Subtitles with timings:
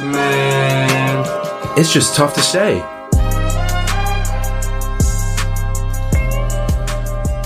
[0.00, 1.24] Man,
[1.78, 2.80] it's just tough to say.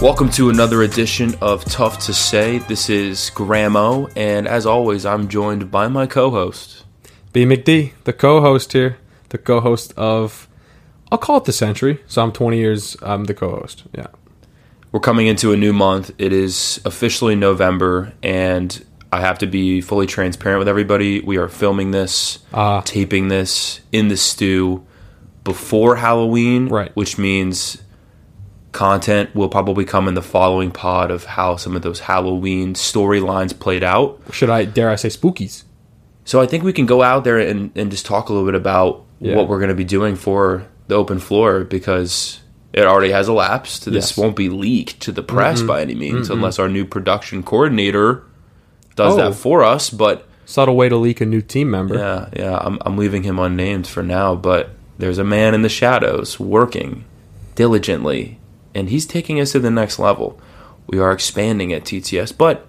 [0.00, 2.60] Welcome to another edition of Tough to Say.
[2.60, 6.84] This is Gramo, and as always, I'm joined by my co-host.
[7.34, 8.96] B McD, the co-host here,
[9.28, 10.48] the co-host of,
[11.12, 12.02] I'll call it the century.
[12.06, 12.96] So I'm 20 years.
[13.02, 13.84] I'm the co-host.
[13.92, 14.06] Yeah.
[14.90, 16.12] We're coming into a new month.
[16.16, 21.20] It is officially November, and I have to be fully transparent with everybody.
[21.20, 22.82] We are filming this, Ah.
[22.84, 24.82] taping this in the stew
[25.44, 26.90] before Halloween, Right.
[26.94, 27.78] Which means
[28.72, 33.58] content will probably come in the following pod of how some of those Halloween storylines
[33.58, 34.20] played out.
[34.30, 35.64] Should I dare I say spookies?
[36.24, 38.54] So I think we can go out there and, and just talk a little bit
[38.54, 39.36] about Yeah.
[39.36, 42.40] what we're going to be doing for the open floor because
[42.74, 43.86] it already has elapsed.
[43.86, 44.12] This Yes.
[44.12, 44.20] Mm-hmm.
[44.20, 48.22] won't be leaked to the press by any means unless our new production coordinator
[48.98, 49.16] does Oh.
[49.16, 49.88] that for us.
[49.90, 51.94] But Subtle way to leak a new team member.
[51.96, 54.34] yeah, yeah, I'm, I'm leaving him unnamed for now.
[54.34, 57.04] But there's a man in the shadows working
[57.54, 58.38] diligently,
[58.74, 60.40] and he's taking us to the next level.
[60.86, 62.66] We are expanding at TTS, but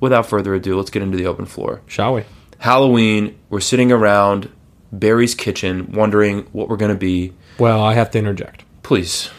[0.00, 1.80] without further ado, let's get into the open floor.
[1.86, 2.24] Shall we?
[2.58, 4.48] Halloween, we're sitting around
[4.92, 7.32] Barry's kitchen wondering what we're going to be.
[7.58, 8.64] Well, I have to interject.
[8.82, 9.30] Please.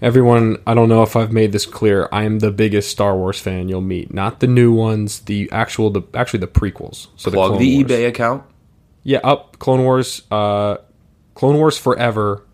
[0.00, 2.08] Everyone, I don't know if I've made this clear.
[2.12, 4.14] I am the biggest Star Wars fan you'll meet.
[4.14, 7.08] Not the new ones, the actual, the actually the prequels.
[7.16, 7.90] So Plug Clone the Wars.
[7.90, 8.44] eBay account.
[9.02, 10.22] Yeah, up Clone Wars.
[10.30, 10.76] Uh,
[11.34, 12.44] Clone Wars Forever.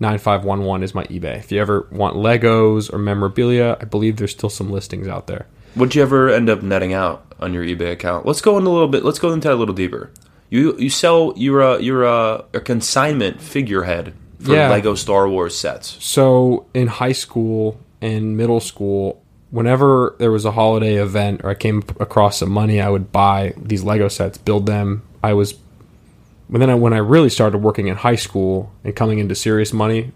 [0.00, 1.38] Nine five one one is my eBay.
[1.38, 5.46] If you ever want Legos or memorabilia, I believe there's still some listings out there.
[5.76, 8.24] Would you ever end up netting out on your eBay account?
[8.24, 9.04] Let's go into a little bit.
[9.04, 10.10] Let's go into that a little deeper.
[10.48, 14.70] You you sell you're a you're a, a consignment figurehead for Yeah.
[14.70, 15.96] Lego Star Wars sets.
[16.00, 21.54] So in high school and middle school, whenever there was a holiday event or I
[21.54, 25.02] came across some money, I would buy these Lego sets, build them.
[25.22, 25.54] I was,
[26.48, 29.72] but then I, when I really started working in high school and coming into serious
[29.72, 30.12] money,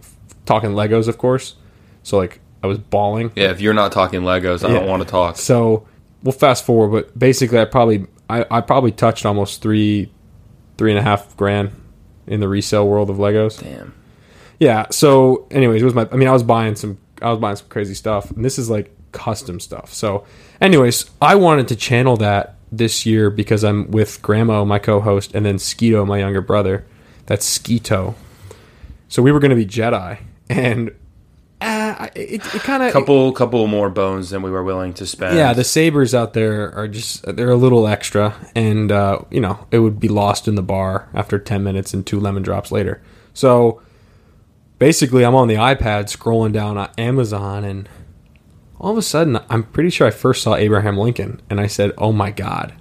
[0.46, 1.56] talking Legos, of course.
[2.02, 3.32] So like I was bawling.
[3.36, 5.36] Yeah, if you're not talking Legos, I don't want to talk.
[5.36, 5.86] So
[6.22, 10.10] we'll fast forward, but basically, I probably I, I probably touched almost three,
[10.78, 11.72] three and a half grand
[12.26, 13.60] in the resale world of Legos.
[13.62, 13.92] Damn.
[14.58, 14.86] Yeah.
[14.90, 16.08] So, anyways, it was my.
[16.12, 16.98] I mean, I was buying some.
[17.22, 19.92] I was buying some crazy stuff, and this is like custom stuff.
[19.92, 20.24] So,
[20.60, 25.46] anyways, I wanted to channel that this year because I'm with Gramo, my co-host, and
[25.46, 26.84] then Skeeto, my younger brother.
[27.26, 28.14] That's Skeeto.
[29.08, 30.18] So we were going to be Jedi,
[30.50, 30.90] and
[31.60, 35.36] uh, it, it kind of Couple couple more bones than we were willing to spend.
[35.36, 39.66] yeah, the sabers out there are just they're a little extra, and uh, you know
[39.70, 43.00] it would be lost in the bar after ten minutes and two lemon drops later.
[43.32, 43.80] So
[44.78, 47.88] basically, I'm on the iPad scrolling down on Amazon, and
[48.78, 51.92] all of a sudden, I'm pretty sure I first saw Abraham Lincoln, and I said,
[51.98, 52.74] "Oh my God,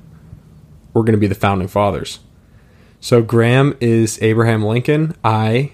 [0.93, 2.19] we're going to be the founding fathers."
[2.99, 5.15] So Graham is Abraham Lincoln.
[5.25, 5.73] I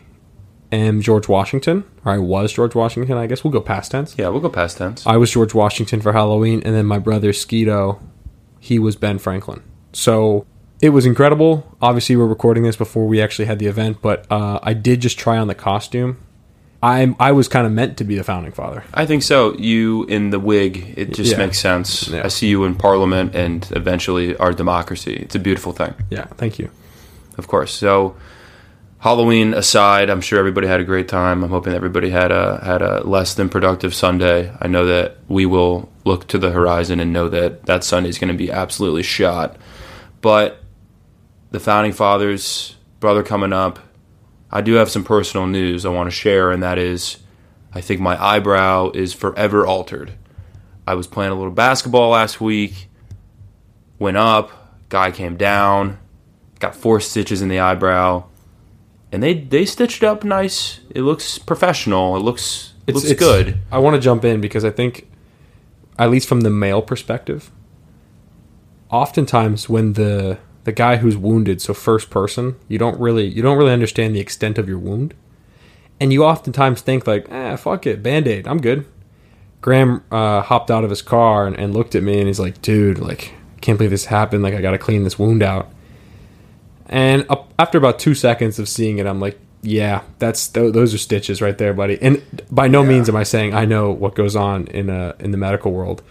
[0.71, 3.17] am George Washington, or I was George Washington.
[3.17, 4.15] I guess we'll go past tense.
[4.17, 5.05] yeah, we'll go past tense.
[5.05, 8.01] I was George Washington for Halloween, and then my brother Skeeto,
[8.59, 9.61] he was Ben Franklin.
[9.93, 10.45] So
[10.81, 11.65] it was incredible.
[11.81, 15.17] Obviously, we're recording this before we actually had the event, but uh, I did just
[15.19, 16.17] try on the costume.
[16.81, 18.83] I I was kind of meant to be the founding father.
[18.93, 19.53] I think so.
[19.57, 21.37] You in the wig, it just Yeah.
[21.39, 22.07] makes sense.
[22.07, 22.21] Yeah.
[22.23, 25.15] I see you in Parliament and eventually our democracy.
[25.15, 25.93] It's a beautiful thing.
[26.09, 26.69] Yeah, thank you.
[27.37, 27.73] of course.
[27.73, 28.15] So,
[28.99, 31.41] Halloween aside, I'm sure everybody had a great time.
[31.43, 34.51] I'm hoping everybody had a had a less than productive Sunday.
[34.61, 38.17] I know that we will look to the horizon and know that that Sunday is
[38.17, 39.55] going to be absolutely shot.
[40.21, 40.61] But
[41.51, 43.79] the founding fathers, brother, coming up.
[44.51, 47.17] I do have some personal news I want to share, and that is,
[47.73, 50.13] I think my eyebrow is forever altered.
[50.87, 52.89] I was playing a little basketball last week,
[53.99, 54.51] went up,
[54.89, 55.99] guy came down,
[56.59, 58.25] got four stitches in the eyebrow,
[59.11, 60.79] and they they stitched it up nice.
[60.89, 62.15] It looks professional.
[62.15, 63.59] It looks it looks good.
[63.71, 65.07] I want to jump in because I think,
[65.97, 67.51] at least from the male perspective,
[68.89, 73.57] oftentimes when the the guy who's wounded, so first person, you don't really you don't
[73.57, 75.15] really understand the extent of your wound,
[75.99, 78.85] and you oftentimes think like, ah, fuck it, band aid, I'm good.
[79.61, 82.61] Graham uh, hopped out of his car and, and looked at me, and he's like,
[82.61, 84.43] dude, like, can't believe this happened.
[84.43, 85.69] Like, I got to clean this wound out.
[86.85, 90.93] And up, after about two seconds of seeing it, I'm like, yeah, that's th- those
[90.93, 91.99] are stitches right there, buddy.
[91.99, 92.21] And
[92.51, 95.37] by no means am I saying I know what goes on in uh in the
[95.37, 96.03] medical world.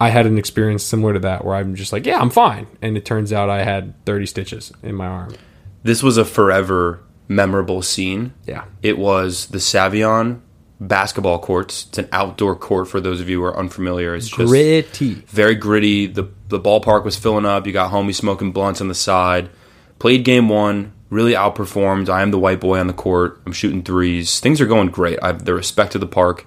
[0.00, 2.96] I had an experience similar to that where I'm just like, yeah, I'm fine, and
[2.96, 5.34] it turns out I had 30 stitches in my arm.
[5.82, 8.32] This was a forever memorable scene.
[8.46, 10.40] Yeah, It was the Savion
[10.80, 11.86] basketball courts.
[11.88, 14.14] It's an outdoor court for those of you who are unfamiliar.
[14.14, 15.14] It's just gritty.
[15.26, 16.06] very gritty.
[16.06, 17.66] The the ballpark was filling up.
[17.66, 19.50] You got homies smoking blunts on the side.
[19.98, 22.08] Played game one, really outperformed.
[22.08, 23.40] I am the white boy on the court.
[23.46, 24.40] I'm shooting threes.
[24.40, 25.18] Things are going great.
[25.22, 26.46] I have the respect of the park.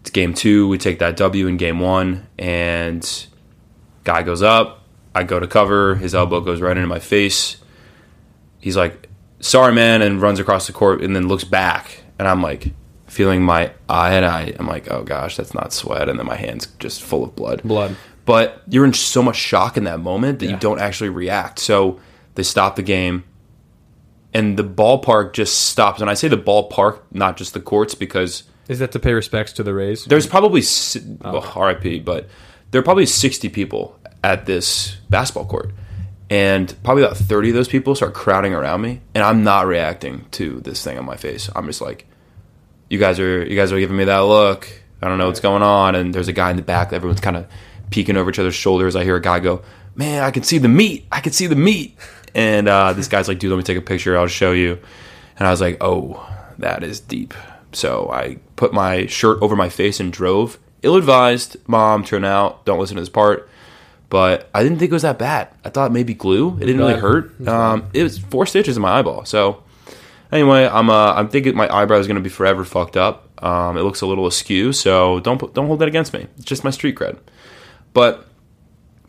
[0.00, 0.68] It's game two.
[0.68, 3.26] We take that W in game one, and
[4.04, 4.84] guy goes up.
[5.14, 5.96] I go to cover.
[5.96, 7.56] His elbow goes right into my face.
[8.60, 9.08] He's like,
[9.40, 12.72] "Sorry, man," and runs across the court, and then looks back, and I'm like,
[13.06, 16.36] feeling my eye, and I, I'm like, "Oh gosh, that's not sweat," and then my
[16.36, 17.62] hands just full of blood.
[17.62, 17.96] Blood.
[18.24, 21.58] But you're in so much shock in that moment that you don't actually react.
[21.58, 21.98] So
[22.34, 23.24] they stop the game
[24.34, 26.00] and the ballpark just stops.
[26.00, 29.52] And I say the ballpark, not just the courts, because Is that to pay respects
[29.54, 30.04] to the Rays?
[30.04, 32.28] there's probably si- well, RIP, but
[32.70, 35.72] there are probably 60 people at this basketball court,
[36.30, 40.26] and probably about 30 of those people start crowding around me, and I'm not reacting
[40.32, 41.48] to this thing on my face.
[41.56, 42.06] I'm just like,
[42.90, 44.68] you guys are you guys are giving me that look.
[45.00, 46.92] I don't know what's going on, and there's a guy in the back.
[46.92, 47.46] Everyone's kind of
[47.90, 48.96] peeking over each other's shoulders.
[48.96, 49.62] I hear a guy go,
[49.94, 51.06] "Man, I can see the meat.
[51.12, 51.96] I can see the meat."
[52.34, 54.18] And uh, this guy's like, "Dude, let me take a picture.
[54.18, 54.78] I'll show you."
[55.38, 56.26] And I was like, "Oh,
[56.58, 57.32] that is deep."
[57.72, 60.58] So I put my shirt over my face and drove.
[60.82, 62.64] Ill advised, mom, turn out.
[62.66, 63.48] Don't listen to this part.
[64.10, 65.48] But I didn't think it was that bad.
[65.64, 66.56] I thought maybe glue.
[66.56, 67.46] It didn't really hurt.
[67.46, 69.24] Um, it was four stitches in my eyeball.
[69.24, 69.62] So
[70.32, 73.28] anyway, I'm uh, I'm thinking my eyebrow is going to be forever fucked up.
[73.44, 74.72] Um, it looks a little askew.
[74.72, 76.26] So don't put, don't hold that against me.
[76.36, 77.18] It's just my street cred.
[77.92, 78.26] But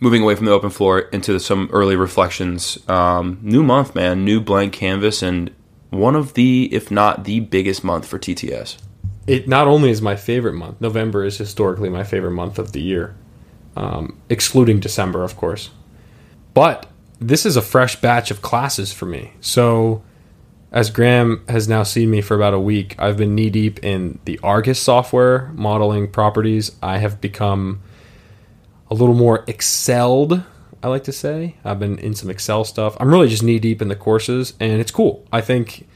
[0.01, 2.77] moving away from the open floor into some early reflections.
[2.89, 4.25] Um, new month, man.
[4.25, 5.51] New blank canvas and
[5.89, 8.77] one of the, if not the biggest month for TTS.
[9.29, 10.81] It not only is my favorite month.
[10.81, 13.15] November is historically my favorite month of the year,
[13.75, 15.69] um, excluding December, of course.
[16.53, 16.87] But
[17.19, 19.33] this is a fresh batch of classes for me.
[19.39, 20.03] So,
[20.71, 24.19] as Graham has now seen me for about a week, I've been knee deep in
[24.25, 26.71] the Argus software modeling properties.
[26.81, 27.81] I have become
[28.89, 30.43] a little more excelled.
[30.81, 32.97] I like to say I've been in some Excel stuff.
[32.99, 35.27] I'm really just knee deep in the courses, and it's cool.
[35.31, 35.87] I think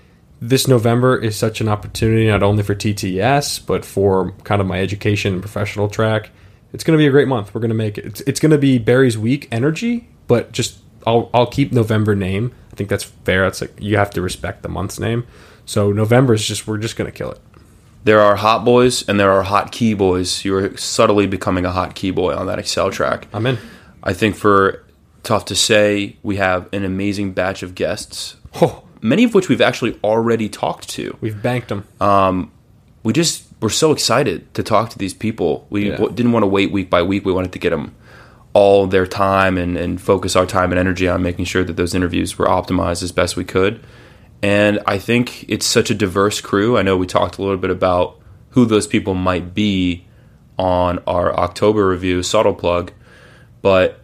[0.44, 4.82] this November is such an opportunity not only for TTS but for kind of my
[4.82, 6.32] education and professional track.
[6.74, 7.54] It's going to be a great month.
[7.54, 8.06] We're going to make it.
[8.06, 12.54] It's, it's going to be Barry's week energy, but just I'll I'll keep November name.
[12.72, 13.46] I think that's fair.
[13.46, 15.26] It's like you have to respect the month's name.
[15.66, 17.40] So November is just we're just going to kill it.
[18.04, 20.44] There are hot boys and there are hot key boys.
[20.44, 23.28] You're subtly becoming a hot key boy on that Excel track.
[23.32, 23.58] I'm in.
[24.04, 24.84] I think for
[25.22, 29.62] tough to say, we have an amazing batch of guests, Oh, many of which we've
[29.62, 31.16] actually already talked to.
[31.22, 31.86] we've banked them.
[32.02, 32.52] Um,
[33.04, 35.68] we just were so excited to talk to these people.
[35.70, 35.98] We Yeah.
[35.98, 37.26] w- didn't want to wait week by week.
[37.26, 37.94] We wanted to get them
[38.54, 41.94] all their time and, and focus our time and energy on making sure that those
[41.96, 43.80] interviews were optimized as best we could.
[44.42, 46.78] And I think it's such a diverse crew.
[46.78, 48.20] I know we talked a little bit about
[48.52, 50.06] who those people might be
[50.60, 52.92] on our October review, subtle plug,
[53.62, 54.00] but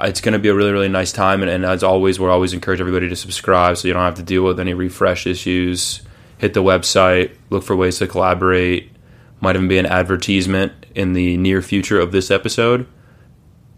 [0.00, 1.42] it's going to be a really, really nice time.
[1.42, 4.22] And, and as always, we're always encourage everybody to subscribe so you don't have to
[4.22, 6.02] deal with any refresh issues.
[6.38, 8.92] Hit the website, look for ways to collaborate.
[9.40, 12.86] Might even be an advertisement in the near future of this episode.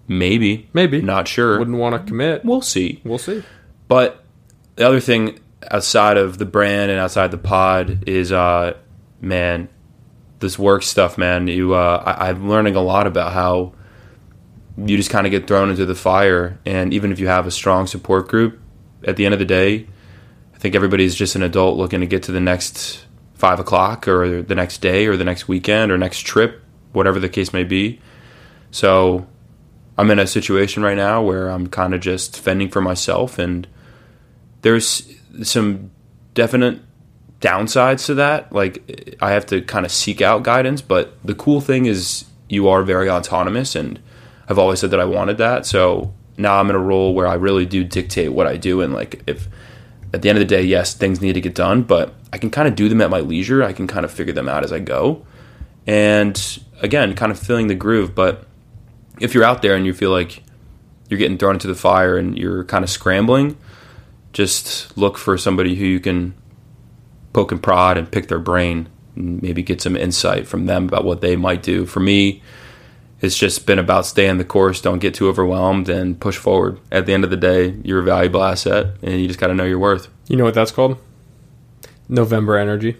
[0.08, 0.68] Maybe.
[0.72, 1.00] Maybe.
[1.00, 1.58] Not sure.
[1.58, 2.44] Wouldn't want to commit.
[2.44, 3.00] We'll see.
[3.04, 3.42] We'll see.
[3.88, 4.24] But
[4.76, 5.38] the other thing
[5.70, 8.76] outside of the brand and outside the pod is, uh,
[9.20, 9.68] man,
[10.40, 11.46] this work stuff, man.
[11.46, 13.74] You, uh, I, I'm learning a lot about how
[14.76, 17.50] you just kind of get thrown into the fire, and even if you have a
[17.50, 18.60] strong support group,
[19.04, 19.86] at the end of the day,
[20.54, 23.04] I think everybody's just an adult looking to get to the next
[23.34, 27.28] five o'clock or the next day or the next weekend or next trip, whatever the
[27.28, 27.98] case may be.
[28.70, 29.26] So
[29.96, 33.66] I'm in a situation right now where I'm kind of just fending for myself, and
[34.62, 35.10] there's
[35.42, 35.90] some
[36.34, 36.80] definite
[37.40, 38.52] downsides to that.
[38.52, 42.68] Like I have to kind of seek out guidance, but the cool thing is you
[42.68, 43.98] are very autonomous, and
[44.50, 45.64] I've always said that I wanted that.
[45.64, 48.92] So now I'm in a role where I really do dictate what I do, and
[48.92, 49.48] like if
[50.12, 52.50] at the end of the day, yes, things need to get done, but I can
[52.50, 53.62] kind of do them at my leisure.
[53.62, 55.24] I can kind of figure them out as I go,
[55.86, 58.46] and again, kind of feeling the groove, but
[59.20, 60.42] if you're out there and you feel like
[61.08, 63.56] you're getting thrown into the fire and you're kind of scrambling,
[64.32, 66.34] just look for somebody who you can
[67.32, 71.04] poke and prod and pick their brain and maybe get some insight from them about
[71.04, 71.84] what they might do.
[71.84, 72.42] For me,
[73.20, 76.78] it's just been about staying the course, don't get too overwhelmed, and push forward.
[76.90, 79.54] At the end of the day, you're a valuable asset, and you just got to
[79.54, 80.08] know your worth.
[80.28, 80.98] You know what that's called?
[82.08, 82.96] November energy.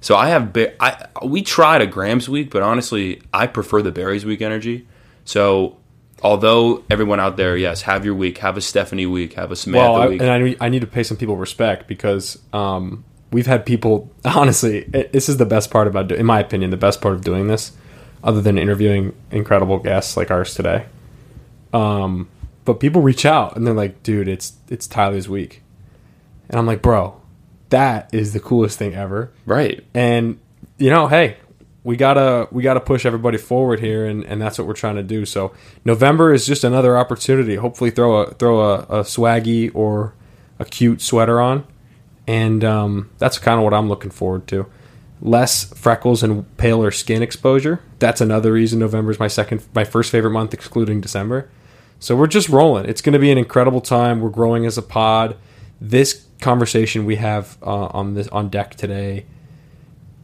[0.00, 3.92] So I have ba- I we tried a Grams week, but honestly, I prefer the
[3.92, 4.86] Barry's week energy.
[5.24, 5.76] So
[6.22, 9.92] although everyone out there, yes, have your week, have a Stephanie week, have a Samantha
[9.92, 10.20] well, I, week.
[10.20, 14.10] and I, need- I need to pay some people respect because um, we've had people.
[14.24, 17.14] Honestly, it, this is the best part about, do, in my opinion, the best part
[17.14, 17.72] of doing this,
[18.22, 20.86] other than interviewing incredible guests like ours today.
[21.72, 22.28] Um,
[22.64, 25.62] but people reach out and they're like, "Dude, it's it's Tyler's week,"
[26.50, 27.20] And I'm like, bro,
[27.70, 29.30] that is the coolest thing ever.
[29.46, 29.84] Right.
[29.94, 30.38] And
[30.78, 31.36] you know, hey,
[31.84, 35.02] we gotta we gotta push everybody forward here, and, and that's what we're trying to
[35.02, 35.24] do.
[35.24, 37.54] So November is just another opportunity.
[37.54, 40.14] Hopefully, throw a throw a, a swaggy or
[40.58, 41.64] a cute sweater on,
[42.26, 44.66] and um, that's kind of what I'm looking forward to.
[45.22, 47.80] Less freckles and paler skin exposure.
[47.98, 51.50] That's another reason November is my second, my first favorite month, excluding December.
[51.98, 52.86] So we're just rolling.
[52.86, 54.20] It's going to be an incredible time.
[54.20, 55.36] We're growing as a pod.
[55.80, 59.26] This conversation we have uh, on this on deck today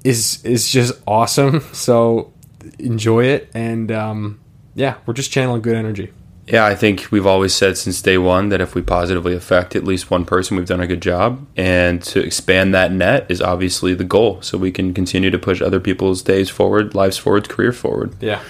[0.02, 1.62] is is just awesome.
[1.72, 2.32] So
[2.78, 4.40] enjoy it, and um,
[4.74, 6.12] yeah, we're just channeling good energy.
[6.46, 9.82] Yeah, I think we've always said since day one that if we positively affect at
[9.82, 11.44] least one person, we've done a good job.
[11.56, 15.60] And to expand that net is obviously the goal, so we can continue to push
[15.60, 18.14] other people's days forward, lives forward, career forward.
[18.20, 18.42] Yeah.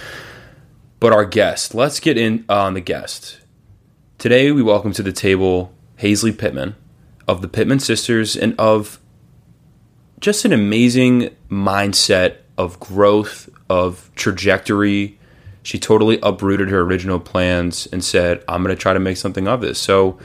[1.00, 3.38] But our guest, let's get in on the guest.
[4.18, 6.74] Today, we welcome to the table Hazley Pittman
[7.26, 9.00] of the Pittman Sisters and of
[10.20, 15.18] just an amazing mindset of growth, of trajectory.
[15.66, 19.48] She totally uprooted her original plans and said, I'm going to try to make something
[19.48, 19.80] of this.
[19.80, 20.16] So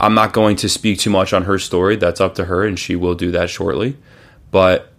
[0.00, 1.96] I'm not going to speak too much on her story.
[1.96, 3.98] That's up to her, and she will do that shortly.
[4.50, 4.90] But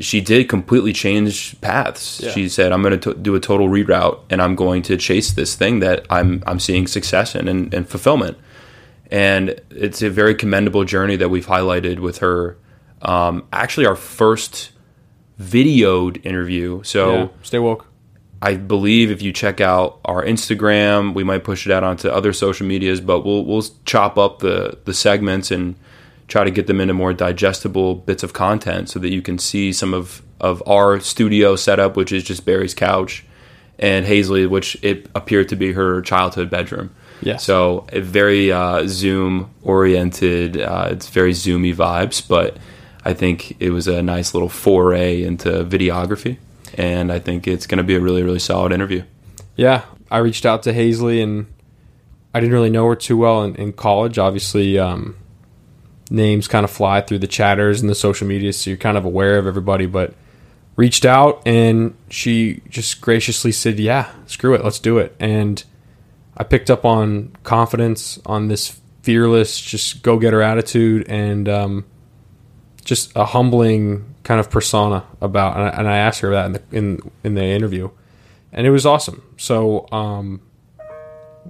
[0.00, 2.20] she did completely change paths.
[2.20, 2.32] Yeah.
[2.32, 5.54] She said, "I'm going to do a total reroute, and I'm going to chase this
[5.54, 8.36] thing that I'm I'm seeing success in and, and fulfillment."
[9.12, 12.58] And it's a very commendable journey that we've highlighted with her.
[13.00, 14.72] Um, actually, our first
[15.40, 16.82] videoed interview.
[16.82, 17.28] So yeah.
[17.44, 17.86] Stay woke.
[18.42, 22.32] I believe if you check out our Instagram, we might push it out onto other
[22.32, 25.74] social medias, but we'll we'll chop up the the segments and
[26.28, 29.72] try to get them into more digestible bits of content so that you can see
[29.72, 33.24] some of of our studio setup, which is just Barry's couch,
[33.78, 36.94] and Hazley, which it appeared to be her childhood bedroom.
[37.22, 37.44] Yes.
[37.44, 40.60] So a very uh, Zoom oriented.
[40.60, 42.58] Uh, it's very zoomy vibes, but
[43.04, 46.38] I think it was a nice little foray into videography,
[46.76, 49.02] and I think it's going to be a really really solid interview.
[49.56, 51.46] Yeah, I reached out to Hazley, and
[52.34, 54.18] I didn't really know her too well in, in college.
[54.18, 55.16] Obviously, um,
[56.10, 59.04] names kind of fly through the chatters and the social media, so you're kind of
[59.04, 59.86] aware of everybody.
[59.86, 60.14] But
[60.76, 65.62] reached out, and she just graciously said, "Yeah, screw it, let's do it." And
[66.36, 71.84] I picked up on confidence, on this fearless, just go getter attitude, and um,
[72.84, 75.56] just a humbling kind of persona about.
[75.56, 77.90] And I, and I asked her that in the in in the interview,
[78.52, 79.22] and it was awesome.
[79.36, 80.42] So um,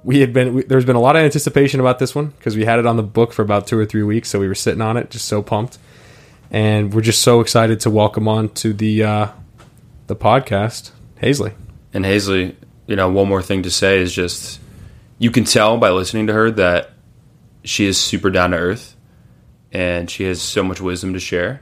[0.05, 2.67] we had been we, there's been a lot of anticipation about this one because we
[2.67, 4.83] had it on the book for about two or three weeks, so we were sitting
[4.83, 5.79] on it, just so pumped,
[6.51, 9.29] and we're just so excited to welcome on to the uh,
[10.07, 10.91] the podcast,
[11.23, 11.55] Hazley.
[11.95, 12.55] And Hazley,
[12.87, 14.61] you know, one more thing to say is just
[15.19, 16.91] you can tell by listening to her that
[17.65, 18.95] she is super down to earth
[19.73, 21.59] and she has so much wisdom to share,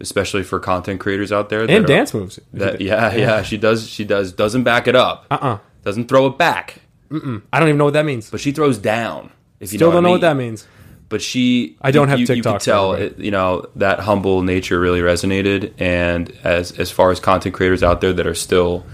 [0.00, 1.60] especially for content creators out there.
[1.62, 2.38] and are- dance moves.
[2.52, 3.88] That, yeah, yeah, she does.
[3.88, 4.32] She does.
[4.32, 5.26] Doesn't back it up.
[5.30, 6.76] Uh uh Doesn't throw it back,
[7.12, 8.30] I don't even know what that means.
[8.30, 9.30] but she throws down.
[9.58, 10.66] If you Still know don't know I what that means.
[11.10, 13.98] But she, I don't have you, You TikTok could for tell, it, you know, that
[13.98, 15.72] humble nature really resonated.
[15.78, 18.86] And as as far as content creators out there that are still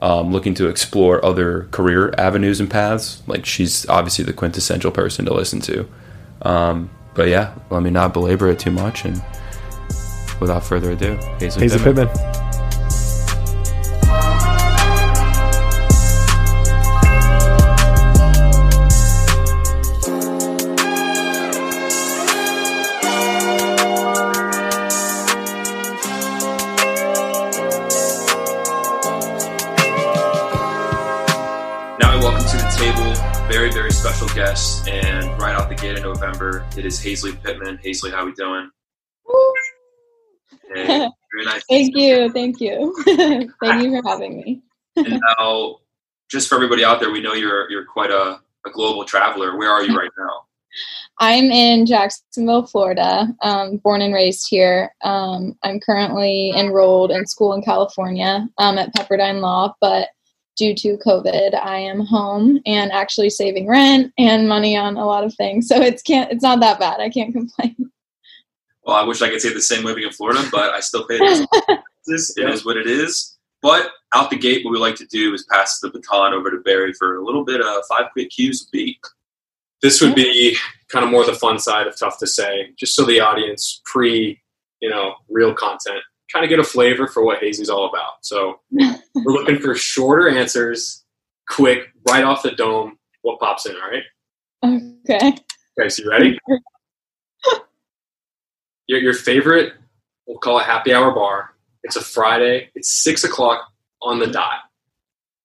[0.00, 5.26] um, looking to explore other career avenues and paths, like she's obviously the quintessential person
[5.26, 5.86] to listen to.
[6.40, 9.04] Um, but yeah, let me not belabor it too much.
[9.04, 9.22] And
[10.40, 12.08] without further ado, Hazley Hazley Pittman.
[12.08, 12.38] Pittman.
[32.00, 35.96] Now we welcome to the table very, very special guest, and right out the gate
[35.96, 37.78] in November, it is Hazley Pittman.
[37.78, 38.70] Hazley, how we doing?
[41.68, 42.32] Hey, very nice.
[42.32, 44.62] Thank you, thank you, thank you for having me.
[44.96, 45.76] And now,
[46.30, 49.56] just for everybody out there, we know you're you're quite a, a global traveler.
[49.56, 50.44] Where are you right now?
[51.20, 54.94] I'm in Jacksonville, Florida, um, born and raised here.
[55.02, 60.08] Um, I'm currently enrolled in school in California um, at Pepperdine Law, but
[60.56, 65.24] due to COVID, I am home and actually saving rent and money on a lot
[65.24, 65.68] of things.
[65.68, 67.00] So it's can't it's not that bad.
[67.00, 67.87] I can't complain.
[68.88, 71.16] Well, I wish I could say the same living in Florida, but I still pay
[71.16, 71.46] attention.
[72.06, 73.36] This it is what it is.
[73.60, 76.56] But out the gate, what we like to do is pass the baton over to
[76.64, 78.96] Barry for a little bit of five quick cues of beat.
[79.82, 80.56] this would be
[80.88, 84.40] kind of more the fun side of tough to say, just so the audience pre,
[84.80, 86.00] you know, real content
[86.32, 88.24] kind of get a flavor for what Hazy's all about.
[88.24, 91.04] So we're looking for shorter answers,
[91.46, 92.98] quick, right off the dome.
[93.20, 93.76] What pops in?
[93.76, 94.94] All right.
[95.04, 95.34] Okay.
[95.78, 96.38] Okay, so you ready?
[98.88, 99.74] your, your favorite,
[100.26, 101.54] we'll call it happy hour bar.
[101.84, 102.70] It's a Friday.
[102.74, 103.70] It's six o'clock
[104.02, 104.60] on the dot.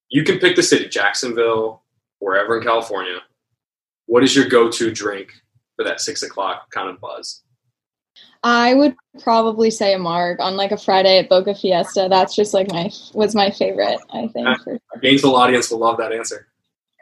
[0.10, 1.84] You can pick the city, Jacksonville,
[2.20, 3.20] wherever in California.
[4.08, 5.32] What is your go-to drink
[5.76, 7.42] for that six o'clock kind of buzz?
[8.44, 12.08] I would probably say a marg on like a Friday at Boca Fiesta.
[12.10, 14.00] That's just like my was my favorite.
[14.12, 14.46] I think.
[14.48, 14.56] Yeah.
[14.64, 16.48] For, Our Gainesville audience will love that answer.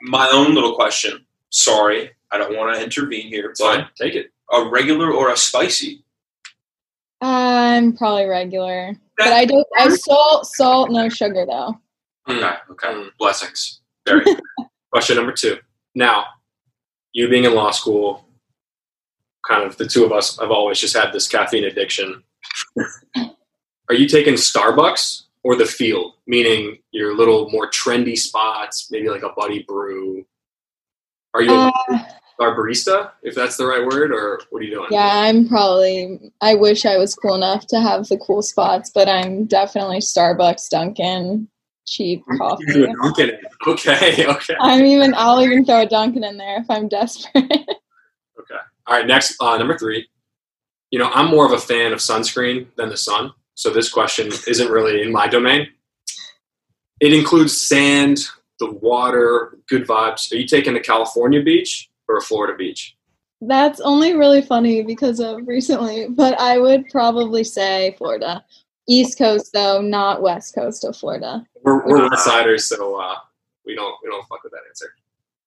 [0.04, 1.26] My own little question.
[1.50, 3.88] Sorry, I don't want to intervene here, It's but fine.
[3.98, 4.32] Take it.
[4.54, 6.04] a regular or a spicy?
[7.22, 9.68] I'm probably regular, but I don't.
[9.78, 11.80] I salt salt no sugar though.
[12.28, 13.10] Okay, okay.
[13.20, 13.82] Blessings.
[14.08, 14.24] Very.
[14.24, 14.40] good.
[14.92, 15.58] Question number two.
[15.96, 16.26] Now,
[17.14, 18.26] you being in law school,
[19.48, 22.24] kind of the two of us have always just had this caffeine addiction.
[23.18, 26.14] Are you taking Starbucks or the field?
[26.28, 30.26] Meaning your little more trendy spots, maybe like a Buddy Brew.
[31.34, 31.72] Are you Uh,
[32.42, 34.88] bar barista, if that's the right word, or what are you doing?
[34.90, 36.34] yeah, I'm probably.
[36.42, 40.70] I wish I was cool enough to have the cool spots, but I'm definitely Starbucks,
[40.70, 41.48] Dunkin',
[41.86, 42.88] cheap coffee.
[43.04, 43.38] Dunkin'.
[43.68, 44.56] Okay, okay.
[44.60, 45.14] I'm even.
[45.16, 47.46] I'll even throw a Dunkin' in there if I'm desperate.
[48.40, 48.60] Okay.
[48.88, 49.06] All right.
[49.06, 50.08] Next, uh, number three.
[50.90, 54.32] You know, I'm more of a fan of sunscreen than the sun, so this question
[54.48, 55.68] isn't really in my domain.
[57.02, 58.18] It includes sand,
[58.58, 60.32] the water, good vibes.
[60.32, 62.96] Are you taking a California beach or a Florida beach?
[63.42, 68.44] That's only really funny because of recently, but I would probably say Florida.
[68.88, 71.46] East Coast though, not West Coast of Florida.
[71.64, 73.16] We're, we're West Siders, so uh,
[73.66, 74.94] we don't we don't fuck with that answer.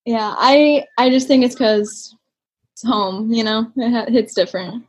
[0.06, 2.16] Yeah, I I just think it's because
[2.73, 3.33] it's home.
[3.33, 4.85] You know, it ha- hits different.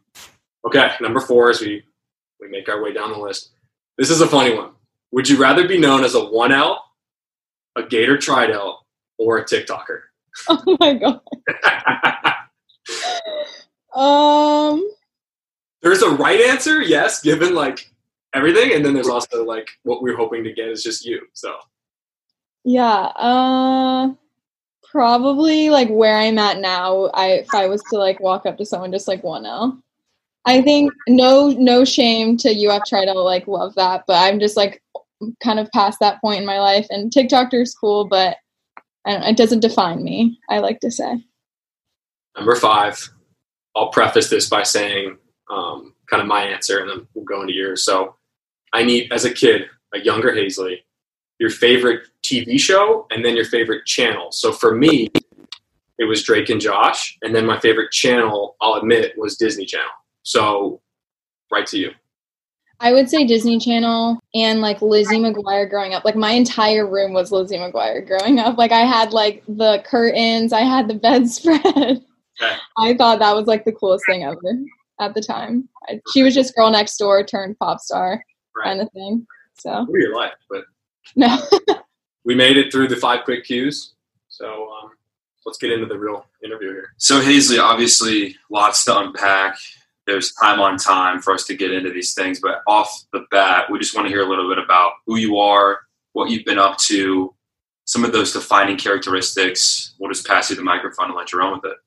[0.65, 1.83] Okay, number four as we
[2.39, 3.51] we make our way down the list.
[3.97, 4.71] This is a funny one.
[5.11, 6.83] Would you rather be known as a one L,
[7.75, 8.83] a Gator Tri Delt,
[9.17, 10.01] or a TikToker?
[10.49, 11.21] Oh my god.
[13.95, 14.91] Um.
[15.81, 17.89] there's a right answer, yes, given like
[18.33, 21.21] everything, and then there's also like what we're hoping to get is just you.
[21.33, 21.55] So
[22.63, 23.11] Yeah.
[23.15, 24.13] Uh.
[24.91, 27.05] Probably like where I'm at now.
[27.13, 29.81] I if I was to like walk up to someone just like one L.
[30.45, 32.69] I think no no shame to you.
[32.71, 34.81] I've tried to like love that, but I'm just like
[35.43, 36.87] kind of past that point in my life.
[36.89, 38.37] And TikToker is cool, but
[39.05, 40.39] I don't, it doesn't define me.
[40.49, 41.23] I like to say.
[42.35, 43.09] number five,
[43.75, 45.17] I'll preface this by saying
[45.49, 47.83] um, kind of my answer, and then we'll go into yours.
[47.83, 48.15] So
[48.73, 50.77] I need, as a kid, a younger Hazley,
[51.39, 54.31] your favorite TV show, and then your favorite channel.
[54.31, 55.09] So for me,
[55.97, 59.91] it was Drake and Josh, and then my favorite channel, I'll admit, was Disney Channel.
[60.23, 60.81] So
[61.51, 61.91] right to you.
[62.79, 66.03] I would say Disney Channel and like Lizzie McGuire growing up.
[66.05, 68.57] Like my entire room was Lizzie McGuire growing up.
[68.57, 71.63] Like I had like the curtains, I had the bedspread.
[71.65, 72.55] Okay.
[72.77, 74.39] I thought that was like the coolest thing ever
[74.99, 75.69] at the time.
[75.87, 78.23] I, she was just girl next door turned pop star
[78.55, 78.65] Right.
[78.65, 79.25] kind of thing.
[79.57, 80.63] So We're your life, but
[81.15, 81.37] no,
[82.25, 83.93] we made it through the five quick cues.
[84.27, 84.91] So um,
[85.45, 86.89] let's get into the real interview here.
[86.97, 89.55] So Hazley, obviously, lots to unpack.
[90.07, 93.69] There's time on time for us to get into these things, but off the bat,
[93.71, 95.79] we just want to hear a little bit about who you are,
[96.13, 97.33] what you've been up to,
[97.85, 99.95] some of those defining characteristics.
[99.99, 101.77] We'll just pass you the microphone and let you run with it.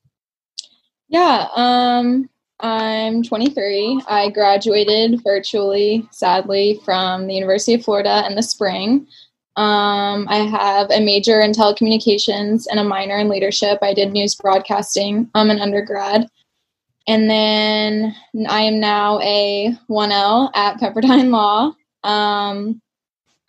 [1.07, 1.47] yeah.
[1.55, 2.29] Um,
[2.61, 4.01] I'm 23.
[4.07, 9.07] I graduated virtually, sadly, from the University of Florida in the spring.
[9.55, 13.79] Um, I have a major in telecommunications and a minor in leadership.
[13.81, 16.27] I did news broadcasting I'm an undergrad.
[17.09, 18.15] And then
[18.47, 21.73] I am now a 1L at Pepperdine Law.
[22.03, 22.79] Um,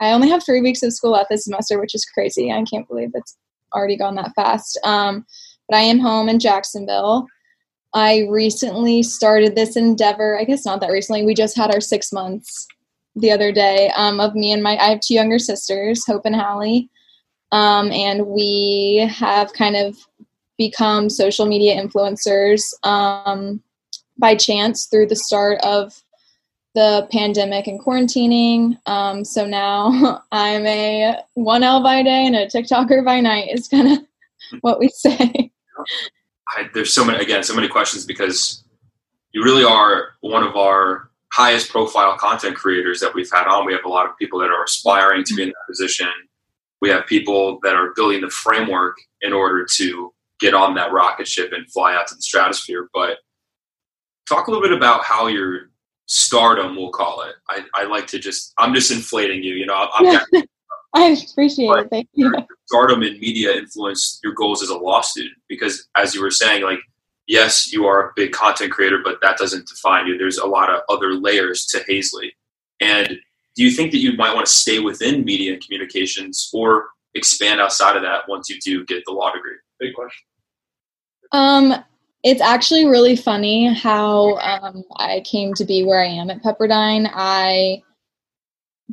[0.01, 2.51] I only have three weeks of school left this semester, which is crazy.
[2.51, 3.37] I can't believe it's
[3.75, 4.81] already gone that fast.
[4.83, 5.27] Um,
[5.68, 7.27] but I am home in Jacksonville.
[7.92, 10.38] I recently started this endeavor.
[10.38, 11.27] I guess not that recently.
[11.27, 12.66] We just had our six months
[13.14, 14.79] the other day um, of me and my.
[14.79, 16.88] I have two younger sisters, Hope and Hallie,
[17.53, 19.99] um, and we have kind of
[20.61, 23.62] become social media influencers um,
[24.18, 26.05] by chance through the start of
[26.75, 28.77] the pandemic and quarantining.
[28.87, 33.49] Um, so now I'm a one L by day and a TikToker by night.
[33.51, 33.99] Is kind of
[34.61, 35.51] what we say.
[36.55, 38.62] I, there's so many again so many questions because
[39.33, 43.73] you really are one of our highest profile content creators that we've had on we
[43.73, 46.09] have a lot of people that are aspiring to be in that position
[46.83, 51.29] we have people that are building the framework in order to get on that rocket
[51.29, 53.18] ship and fly out to the stratosphere but
[54.29, 55.70] talk a little bit about how your
[56.07, 59.74] stardom we'll call it i, I like to just i'm just inflating you you know
[59.74, 60.44] i'm, I'm
[60.92, 61.88] I appreciate it.
[61.88, 62.35] Thank you.
[62.66, 65.37] stardom in media influenced your goals as a law student?
[65.48, 66.81] Because as you were saying, like
[67.31, 70.18] yes, you are a big content creator, but that doesn't define you.
[70.18, 72.33] There's a lot of other layers to Hazley.
[72.81, 73.09] And
[73.55, 77.61] do you think that you might want to stay within media and communications or expand
[77.61, 79.55] outside of that once you do get the law degree?
[79.79, 80.24] Big question.
[81.33, 81.75] Um,
[82.23, 87.11] it's actually really funny how um, I came to be where I am at Pepperdine.
[87.12, 87.83] I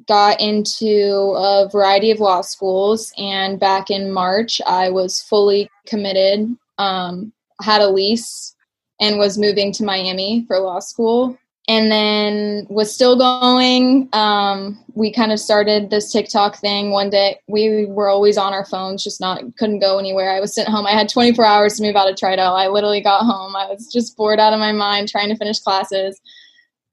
[0.08, 6.56] got into a variety of law schools, and back in March, I was fully committed,
[6.78, 8.56] um, had a lease,
[9.02, 14.08] and was moving to Miami for law school and then was still going.
[14.14, 17.40] Um, we kind of started this TikTok thing one day.
[17.48, 20.32] We were always on our phones, just not couldn't go anywhere.
[20.32, 20.86] I was sitting home.
[20.86, 22.58] I had 24 hours to move out of Tri Delt.
[22.58, 23.56] I literally got home.
[23.56, 26.20] I was just bored out of my mind trying to finish classes.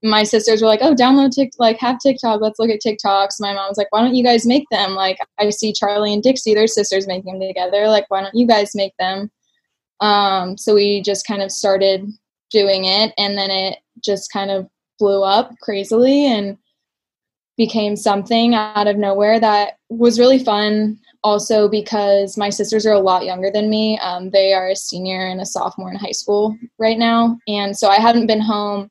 [0.03, 2.41] My sisters were like, "Oh, download TikTok, like have TikTok.
[2.41, 4.91] Let's look at TikToks." My mom was like, "Why don't you guys make them?
[4.91, 7.87] Like I see Charlie and Dixie, their sisters making them together.
[7.87, 9.31] Like why don't you guys make them?"
[10.01, 12.11] Um, so we just kind of started
[12.51, 14.67] doing it and then it just kind of
[14.99, 16.57] blew up crazily and
[17.57, 20.99] became something out of nowhere that was really fun.
[21.23, 25.25] Also because my sisters are a lot younger than me um, they are a senior
[25.25, 27.37] and a sophomore in high school right now.
[27.47, 28.89] And so i haven't been home.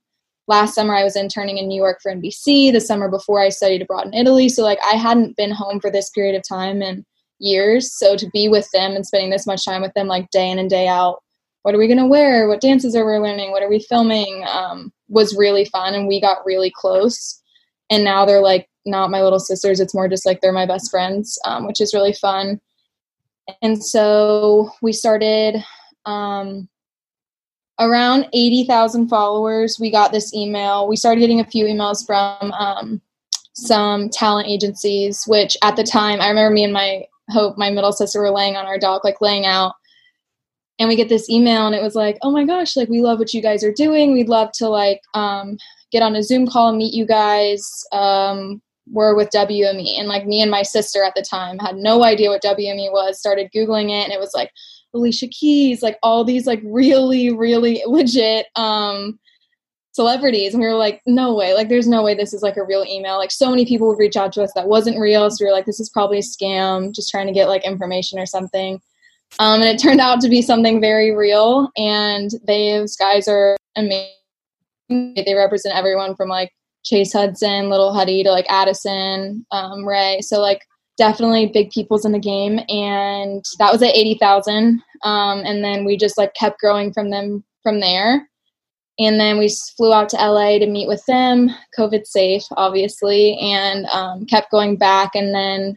[0.49, 3.83] Last summer i was interning in new york for nbc the summer before i studied
[3.83, 4.49] abroad in italy.
[4.49, 7.05] So like i hadn't been home for this period of time in
[7.39, 7.93] years.
[7.93, 10.59] So to be with them and spending this much time with them like day in
[10.59, 11.23] and day out
[11.65, 12.47] what are we going to wear?
[12.47, 13.51] What dances are we learning?
[13.51, 14.45] What are we filming?
[14.47, 17.43] Um, was really fun and we got really close.
[17.89, 20.91] And now they're like not my little sisters it's more just like they're my best
[20.91, 22.61] friends um, which is really fun.
[23.63, 25.65] And so we started
[26.05, 26.69] um,
[27.81, 29.79] around 80,000 followers.
[29.81, 30.87] We got this email.
[30.87, 33.01] We started getting a few emails from um,
[33.55, 37.93] some talent agencies which at the time i remember me and my hope my middle
[37.93, 39.77] sister were laying on our dock like laying out
[40.79, 43.19] and we get this email and it was like oh my gosh like we love
[43.19, 44.13] what you guys are doing.
[44.13, 45.57] We'd love to like um,
[45.93, 48.61] get on a zoom call and meet you guys um,
[48.91, 52.29] we're with wme and like me and my sister at the time had no idea
[52.29, 54.51] what wme was started googling it and it was like
[54.93, 59.19] alicia keys like all these like really really legit um,
[59.95, 60.53] celebrities.
[60.53, 61.55] And we were like no way.
[61.55, 63.17] Like there's no way this is like a real email.
[63.17, 65.31] Like so many people would reach out to us that wasn't real.
[65.31, 66.95] So we were like this is probably a scam.
[66.95, 68.81] Just trying to get like information or something
[69.39, 71.71] um, and it turned out to be something very real.
[71.77, 74.11] And those guys are amazing.
[74.89, 76.53] They represent everyone from like
[76.85, 80.21] Chase Hudson, Little Huddy to like Addison, um, Rae.
[80.21, 80.61] So like
[80.97, 82.61] definitely big people's in the game.
[82.69, 84.83] And that was at 80,000.
[85.03, 88.29] Um, and then we just like kept growing from them from there.
[89.01, 93.87] And then we flew out to LA to meet with them, COVID safe, obviously, and
[93.87, 95.17] um, kept going back.
[95.17, 95.77] And then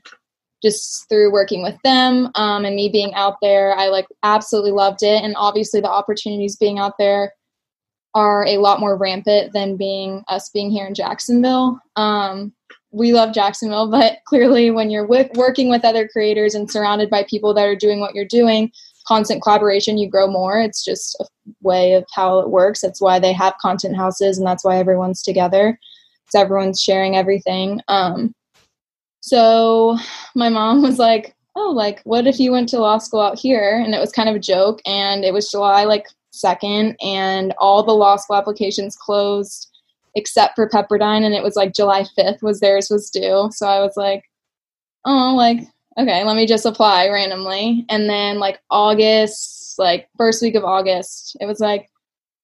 [0.64, 5.04] just through working with them um, and me being out there i like absolutely loved
[5.04, 5.24] it.
[5.24, 7.34] And obviously the opportunities being out there
[8.14, 11.80] are a lot more rampant than being us being here in jacksonville.
[11.96, 12.54] Um,
[12.92, 17.26] we love jacksonville but clearly when you're with, working with other creators and surrounded by
[17.30, 18.72] people that are doing what you're doing
[19.08, 20.60] constant collaboration you grow more.
[20.60, 21.26] It's just a
[21.62, 22.82] way of how it works.
[22.82, 25.80] That's why they have content houses and that's why everyone's together.
[26.30, 27.80] So everyone's sharing everything.
[27.88, 28.36] Um,
[29.28, 29.98] so
[30.36, 33.82] my mom was like, oh, like, what if you went to law school out here?
[33.84, 34.80] And it was kind of a joke.
[34.86, 39.70] And it was July like 2nd, and all the law school applications closed
[40.16, 41.24] except for Pepperdine.
[41.24, 43.50] And it was like July 5th was theirs was due.
[43.52, 44.24] So I was like,
[45.06, 45.60] oh, like,
[46.00, 47.86] okay, let me just apply randomly.
[47.90, 51.90] And then like August, like first week of August, it was like,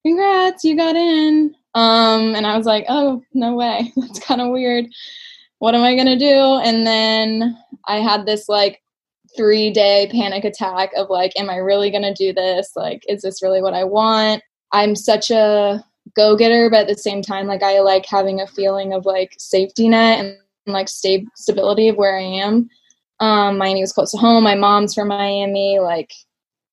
[0.05, 1.55] congrats, you got in.
[1.75, 3.91] Um, and I was like, oh, no way.
[3.97, 4.87] That's kind of weird
[5.63, 6.59] what am I going to do?
[6.61, 8.81] And then I had this like
[9.33, 12.71] three day panic attack of like, am I really going to do this?
[12.75, 14.43] Like, is this really what I want?
[14.73, 15.81] I'm such a
[16.17, 19.35] go getter, but at the same time, like, I like having a feeling of like
[19.37, 22.67] safety net and, like sta- stability of where I am.
[23.21, 24.43] Um, Miami was close to home.
[24.43, 25.79] My mom's from Miami.
[25.79, 26.11] Like,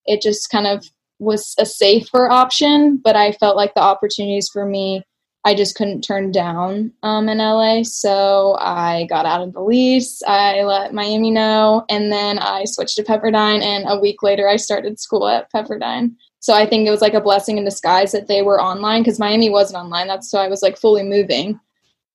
[0.04, 0.84] it just kind of
[1.20, 5.04] was a safer option, but I felt like the opportunities for me
[5.44, 7.82] I just couldn't turn down um, in LA.
[7.82, 10.22] So I got out of the lease.
[10.26, 13.62] I let Miami know, and then I switched to Pepperdine.
[13.62, 16.14] And a week later, I started school at Pepperdine.
[16.40, 19.18] So I think it was like a blessing in disguise that they were online because
[19.18, 20.08] Miami wasn't online.
[20.08, 21.58] That's why I was like fully moving.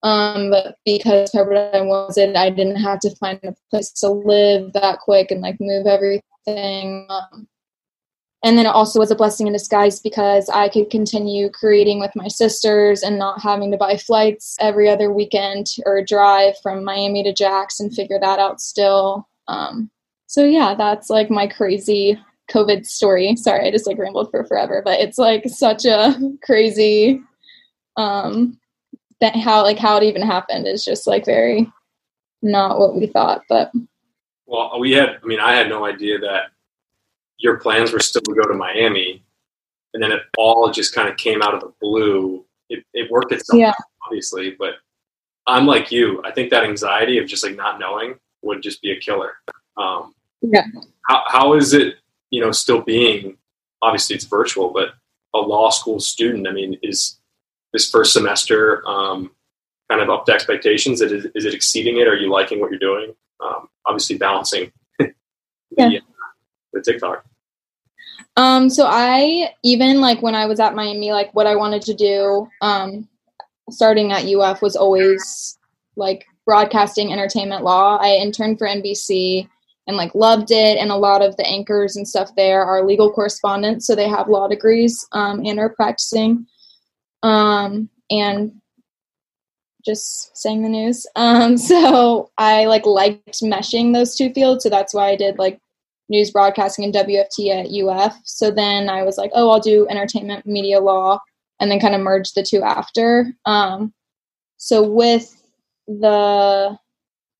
[0.03, 4.99] Um, but because Pepperdine wasn't, I didn't have to find a place to live that
[4.99, 7.07] quick and like move everything.
[7.09, 7.47] Um,
[8.45, 12.11] and then it also was a blessing in disguise because I could continue creating with
[12.15, 17.23] my sisters and not having to buy flights every other weekend or drive from Miami
[17.23, 17.33] to
[17.79, 19.27] and figure that out still.
[19.47, 19.89] Um,
[20.27, 22.19] so yeah, that's like my crazy
[22.51, 23.35] COVID story.
[23.35, 27.21] Sorry, I just like rambled for forever, but it's like such a crazy
[27.97, 28.59] um
[29.21, 31.71] that how like how it even happened is just like very
[32.43, 33.41] not what we thought.
[33.49, 33.71] But
[34.45, 35.17] Well, we had.
[35.23, 36.51] I mean, I had no idea that
[37.37, 39.23] your plans were still to go to Miami,
[39.93, 42.45] and then it all just kind of came out of the blue.
[42.69, 43.69] It, it worked itself, Yeah.
[43.69, 44.75] out, obviously, but
[45.47, 46.21] I'm like you.
[46.23, 49.33] I think that anxiety of just like not knowing would just be a killer.
[49.77, 50.65] Um, Yeah.
[51.07, 51.95] How how is it?
[52.31, 53.37] You know, still being
[53.81, 54.89] obviously it's virtual, but
[55.33, 56.47] a law school student.
[56.47, 57.19] I mean, is
[57.73, 59.31] this first semester um,
[59.89, 61.01] kind of up to expectations?
[61.01, 62.07] Is it, is it exceeding it?
[62.07, 63.13] Are you liking what you're doing?
[63.43, 65.13] Um, obviously, balancing the,
[65.77, 65.99] Yeah.
[66.75, 67.25] The TikTok.
[68.37, 71.93] Um, so I even like when I was at Miami, like what I wanted to
[71.93, 73.07] do, um,
[73.71, 75.57] starting at UF was always
[75.95, 77.97] like broadcasting entertainment law.
[77.97, 79.47] I interned for NBC
[79.87, 83.11] and like loved it, and a lot of the anchors and stuff there are legal
[83.11, 86.45] correspondents, so they have law degrees um, and are practicing.
[87.23, 88.61] Um, and
[89.85, 91.07] just saying the news.
[91.15, 95.59] Um, so I like liked meshing those two fields, so that's why I did like
[96.09, 98.15] news broadcasting and WUFT at UF.
[98.23, 101.19] So then I was like, oh, I'll do entertainment media law
[101.59, 103.33] and then kind of merge the two after.
[103.45, 103.93] Um,
[104.57, 105.41] so with
[105.87, 106.77] the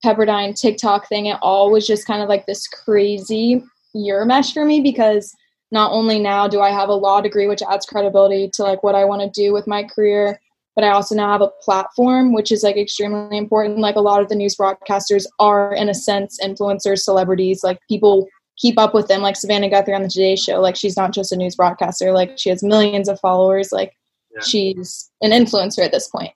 [0.04, 4.66] Pepperdine TikTok thing, it all was just kind of like this crazy year mesh for
[4.66, 5.34] me because
[5.72, 8.96] not only now do I have a law degree, which adds credibility to like what
[8.96, 10.40] I want to do with my career,
[10.76, 13.80] but I also now have a platform, which is like extremely important.
[13.80, 17.64] Like a lot of the news broadcasters are, in a sense, influencers, celebrities.
[17.64, 20.60] Like people keep up with them, like Savannah Guthrie on the Today Show.
[20.62, 22.12] Like she's not just a news broadcaster.
[22.12, 23.72] Like she has millions of followers.
[23.72, 23.94] Like
[24.34, 24.42] Yeah.
[24.42, 26.32] she's an influencer at this point.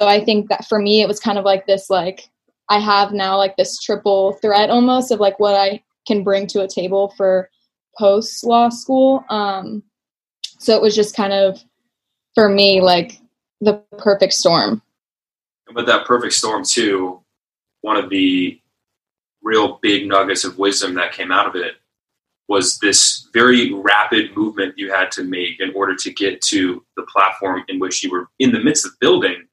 [0.00, 1.90] So I think that for me, it was kind of like this.
[1.90, 2.28] Like
[2.68, 6.62] I have now like this triple threat almost of like what I can bring to
[6.62, 7.50] a table for
[7.98, 9.24] post law school.
[9.28, 9.82] Um,
[10.58, 11.62] so it was just kind of
[12.34, 13.20] for me like
[13.60, 14.82] the perfect storm.
[15.72, 17.20] But that perfect storm too,
[17.82, 18.60] one of the
[19.44, 21.74] real big nuggets of wisdom that came out of it
[22.48, 27.02] was this very rapid movement you had to make in order to get to the
[27.04, 29.46] platform in which you were in the midst of building.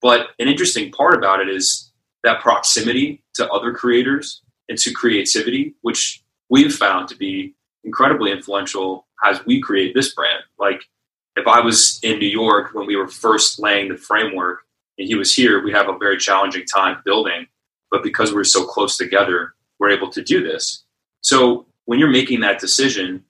[0.00, 1.90] But an interesting part about it is
[2.22, 9.06] that proximity to other creators and to creativity, which we've found to be incredibly influential
[9.24, 10.42] as we create this brand.
[10.58, 10.84] Like
[11.36, 14.60] if I was in New York when we were first laying the framework
[14.98, 17.46] and he was here, we have a very challenging time building.
[17.94, 20.82] But because we're so close together, we're able to do this.
[21.20, 23.22] So when you're making that decision,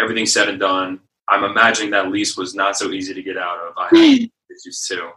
[0.00, 3.58] everything said and done, I'm imagining that lease was not so easy to get out
[3.60, 3.74] of.
[3.78, 5.08] I had issues too.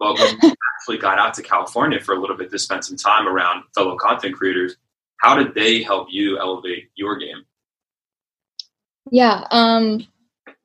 [0.00, 2.96] But when we actually got out to California for a little bit to spend some
[2.96, 4.74] time around fellow content creators,
[5.18, 7.44] how did they help you elevate your game?
[9.12, 10.04] Yeah, um,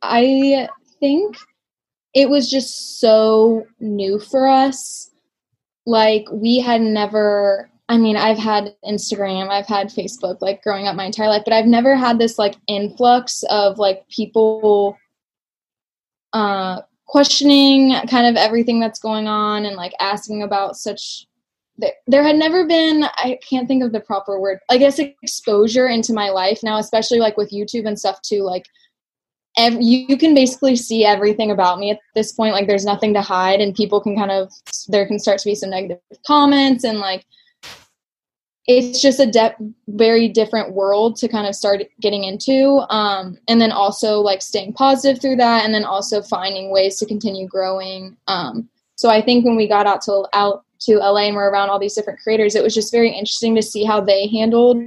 [0.02, 0.68] I
[1.00, 1.38] think
[2.16, 5.11] it was just so new for us.
[5.86, 10.96] Like, we had never, I mean, I've had Instagram, I've had Facebook, like, growing up
[10.96, 14.98] my entire life, but I've never had this, like, influx of, like, people
[16.34, 21.28] uh, questioning kind of everything that's going on and, like, asking about such.
[21.78, 25.88] There, there had never been, I can't think of the proper word, I guess exposure
[25.88, 28.44] into my life now, especially like with YouTube and stuff too.
[28.44, 28.66] Like,
[29.58, 33.14] ev- you, you can basically see everything about me at this point like there's nothing
[33.14, 34.52] to hide and people can kind of
[34.88, 37.26] there can start to be some negative comments and like
[38.68, 39.56] it's just a de-
[39.88, 44.74] very different world to kind of start getting into um, and then also like staying
[44.74, 49.46] positive through that and then also finding ways to continue growing um, so i think
[49.46, 52.56] when we got out to out to la and we're around all these different creators
[52.56, 54.82] it was just very interesting to see how they handled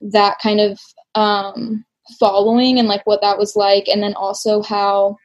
[0.00, 0.78] that kind of
[1.14, 1.84] um,
[2.18, 5.16] following and like what that was like and then also how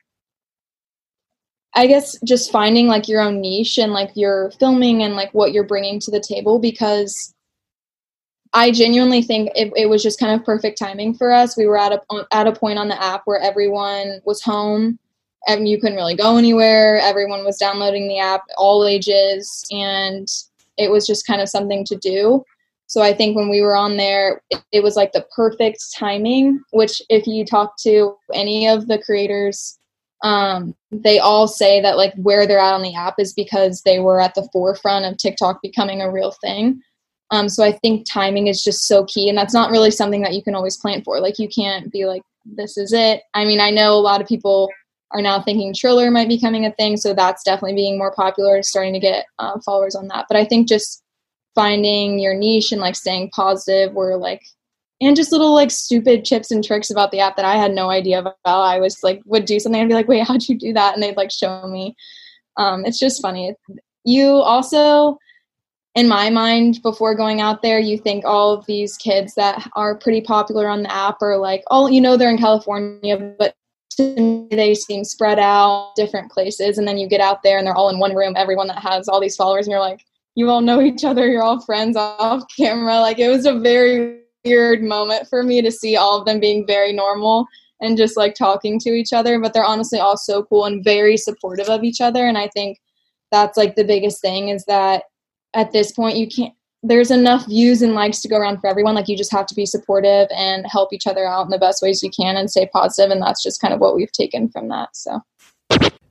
[1.74, 5.52] i guess just finding like your own niche and like your filming and like what
[5.52, 7.34] you're bringing to the table because
[8.54, 11.58] i genuinely think it, it was just kind of perfect timing for us.
[11.58, 15.00] We were at a at a point on the app where everyone was home
[15.48, 17.00] and you couldn't really go anywhere.
[17.00, 20.28] Everyone was downloading the app all ages and
[20.78, 22.44] it was just kind of something to do
[22.88, 26.62] so I think when we were on there, it, it, was like the perfect timing,
[26.72, 29.78] which if you talk to any of the creators,
[30.24, 34.00] um, they all say that like where they're at on the app is because they
[34.00, 36.82] were at the forefront of TikTok becoming a real thing.
[37.30, 39.28] Um, so I think timing is just so key.
[39.28, 41.20] And that's not really something that you can always plan for.
[41.20, 43.24] Like you can't be like, this is it.
[43.34, 44.70] I mean, I know a lot of people
[45.12, 46.96] are now thinking Triller might be becoming a thing.
[46.96, 50.26] So that's definitely being more popular, starting to get uh, followers on that.
[50.30, 51.04] But I think just
[51.58, 54.44] finding your niche and like staying positive were like
[55.02, 57.90] and just little like stupid chips and tricks about the app that I had no
[57.90, 58.36] idea about.
[58.46, 61.02] I was like would do something and be like, "Wait, how'd you do that?" and
[61.02, 61.96] they'd like show me.
[62.58, 63.54] Um, it's just funny.
[64.04, 65.18] You also,
[65.96, 69.98] in my mind, before going out there, you think all of these kids that are
[69.98, 73.56] pretty popular on the app are like, oh, you know, they're in California, but
[73.98, 76.78] they seem spread out different places.
[76.78, 79.08] And then you get out there and they're all in one room, everyone that has
[79.08, 80.04] all these followers, and you're like,
[80.38, 83.00] you all know each other, you're all friends off camera.
[83.00, 86.66] Like it was a very weird moment for me to see all of them being
[86.68, 87.48] very normal
[87.82, 89.40] and just like talking to each other.
[89.40, 92.28] But they're honestly all so cool and very supportive of each other.
[92.28, 92.78] And I think
[93.32, 95.06] that's like the biggest thing is that
[95.56, 98.94] at this point you can't there's enough views and likes to go around for everyone.
[98.94, 101.82] Like you just have to be supportive and help each other out in the best
[101.82, 103.10] ways you can and stay positive.
[103.10, 104.96] And that's just kind of what we've taken from that.
[104.96, 105.20] So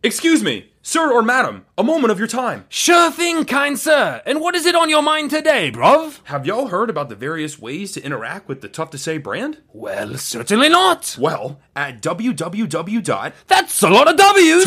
[0.06, 2.64] Excuse me, sir or madam, a moment of your time.
[2.68, 4.22] Sure thing, kind sir.
[4.24, 6.20] And what is it on your mind today, bruv?
[6.26, 9.62] Have y'all heard about the various ways to interact with the Tough to Say brand?
[9.72, 11.16] Well, certainly not.
[11.18, 14.64] Well, at www.toughtoSay.com, That's a lot of W's.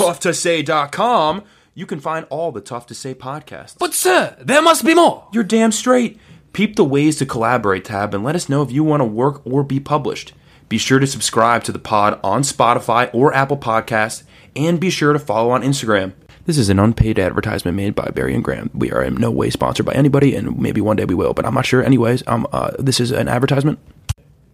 [1.74, 3.78] you can find all the Tough to Say podcasts.
[3.80, 5.26] But sir, there must be more.
[5.32, 6.20] You're damn straight.
[6.52, 9.42] Peep the ways to collaborate tab and let us know if you want to work
[9.48, 10.34] or be published.
[10.68, 14.24] Be sure to subscribe to the pod on Spotify or Apple Podcasts,
[14.60, 16.14] and be sure to follow on Instagram.
[16.46, 18.72] This is an unpaid advertisement made by Barry and Graham.
[18.74, 21.46] We are in no way sponsored by anybody, and maybe one day we will, but
[21.46, 21.84] I'm not sure.
[21.84, 23.80] Anyways, um, uh, this is an advertisement.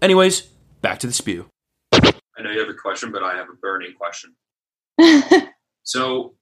[0.01, 0.41] Anyways,
[0.81, 1.45] back to the spew.
[1.93, 4.35] I know you have a question, but I have a burning question.
[5.85, 6.33] So,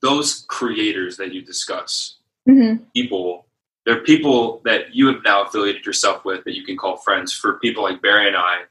[0.00, 3.46] those creators that you discuss, hmm people,
[3.84, 7.32] they're people that you have now affiliated yourself with that you can call friends.
[7.32, 8.62] For people like Barry and I,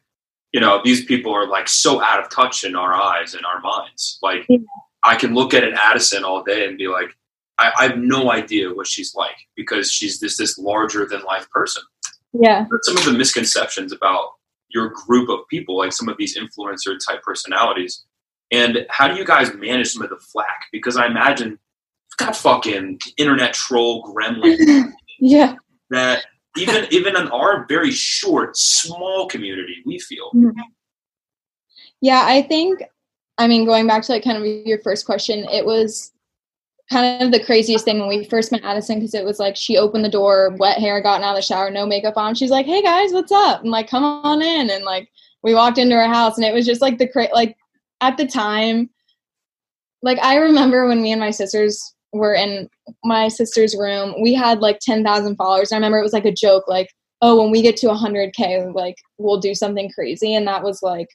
[0.54, 3.60] you know, these people are like so out of touch in our eyes and our
[3.62, 4.18] minds.
[4.22, 4.58] Like, Yeah.
[5.04, 7.10] I can look at an Addison all day and be like,
[7.60, 11.50] I, I have no idea what she's like because she's this this larger than life
[11.52, 11.84] person.
[12.34, 12.66] yeah.
[12.70, 14.32] But some of the misconceptions about
[14.70, 18.04] your group of people, like some of these influencer type personalities,
[18.52, 20.66] and how do you guys manage some of the flack?
[20.72, 21.58] Because I imagine
[22.18, 25.56] got fucking internet troll gremlin Yeah.
[25.92, 26.26] that
[26.58, 30.32] even even in our very short, small community, we feel.
[30.36, 30.60] Mm-hmm.
[32.02, 32.84] Yeah, I think,
[33.38, 36.12] I mean, going back to like kind of your first question, it was
[36.92, 39.78] kind of the craziest thing when we first met Addison because it was like she
[39.78, 42.36] opened the door, wet hair, gotten out of the shower, no makeup on.
[42.36, 44.70] She's like, "Hey guys, what's up?" And like, come on in.
[44.70, 45.10] And like,
[45.44, 47.58] we walked into her house, and it was just like the cra- like
[48.02, 48.90] at the time,
[50.02, 52.70] like I remember when me and my sisters were in
[53.04, 55.72] my sister's room, we had like ten thousand followers.
[55.72, 56.90] I remember it was like a joke, like,
[57.22, 60.82] "Oh, when we get to hundred k, like we'll do something crazy," and that was
[60.84, 61.10] like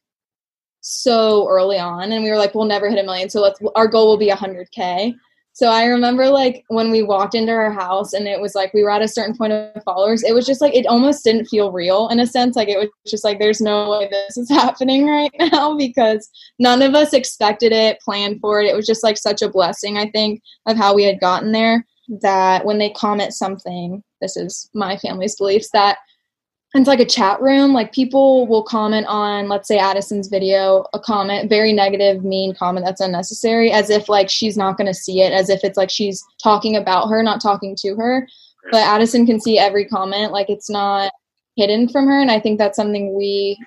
[0.83, 3.87] so early on and we were like we'll never hit a million so let's our
[3.87, 5.15] goal will be 100k
[5.53, 8.83] so i remember like when we walked into her house and it was like we
[8.83, 11.73] were at a certain point of followers it was just like it almost didn't feel
[11.73, 15.07] real in a sense like it was just like there's no way this is happening
[15.07, 18.67] right now because none of us expected it planned for it.
[18.67, 21.85] It was just like such a blessing i think of how we had gotten there
[22.21, 25.99] that when they comment something this is my family's beliefs that
[26.75, 30.99] it's like a chat room like people will comment on let's say addison's video a
[30.99, 35.21] comment very negative mean comment that's unnecessary as if like she's not going to see
[35.21, 38.27] it as if it's like she's talking about her not talking to her.
[38.71, 41.13] But addison can see every comment like it's not
[41.57, 43.59] hidden from her and i think that's something we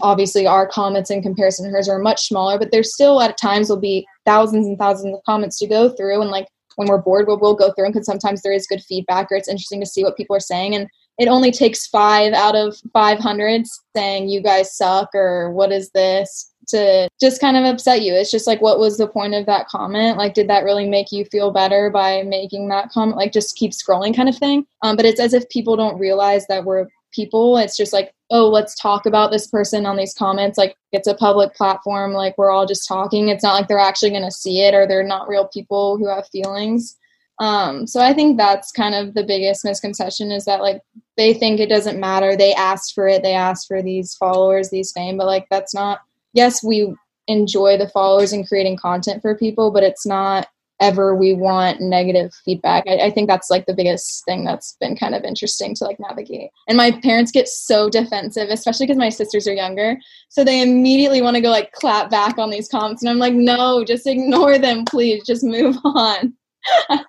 [0.00, 3.68] obviously our comments in comparison to hers are much smaller but there's still at times
[3.68, 7.26] will be thousands and thousands of comments to go through and like when we're bored
[7.26, 9.86] we'll, we'll go through them because sometimes there is good feedback or it's interesting to
[9.86, 13.62] see what people are saying and it only takes five out of 500
[13.94, 18.14] saying you guys suck or what is this to just kind of upset you.
[18.14, 20.18] It's just like, what was the point of that comment?
[20.18, 23.16] Like, did that really make you feel better by making that comment?
[23.16, 24.66] Like, just keep scrolling kind of thing.
[24.82, 27.58] Um, but it's as if people don't realize that we're people.
[27.58, 30.58] It's just like, oh, let's talk about this person on these comments.
[30.58, 32.12] Like, it's a public platform.
[32.12, 33.28] Like, we're all just talking.
[33.28, 36.08] It's not like they're actually going to see it or they're not real people who
[36.08, 36.96] have feelings.
[37.40, 40.80] Um, so I think that's kind of the biggest misconception is that like
[41.16, 42.36] they think it doesn't matter.
[42.36, 43.22] They asked for it.
[43.22, 46.00] They asked for these followers, these fame, but like that's not.
[46.32, 46.94] Yes, we
[47.26, 50.48] enjoy the followers and creating content for people, but it's not
[50.80, 52.84] ever we want negative feedback.
[52.86, 55.98] I, I think that's like the biggest thing that's been kind of interesting to like
[56.00, 56.50] navigate.
[56.68, 59.96] And my parents get so defensive, especially because my sisters are younger.
[60.28, 63.02] So they immediately want to go like clap back on these comments.
[63.02, 65.24] And I'm like, no, just ignore them, please.
[65.24, 66.34] Just move on.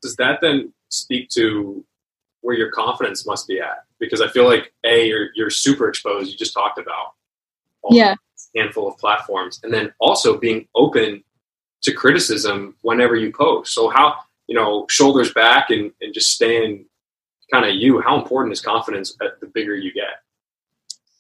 [0.02, 1.84] Does that then speak to
[2.42, 3.84] where your confidence must be at?
[4.00, 6.32] Because I feel like a you're you're super exposed.
[6.32, 7.14] You just talked about
[7.90, 8.16] Yeah.
[8.56, 11.24] handful of platforms, and then also being open
[11.84, 13.74] to criticism whenever you post.
[13.74, 14.16] So how
[14.48, 16.86] you know shoulders back and, and just staying
[17.52, 18.02] kind of you.
[18.02, 20.22] How important is confidence at the bigger you get?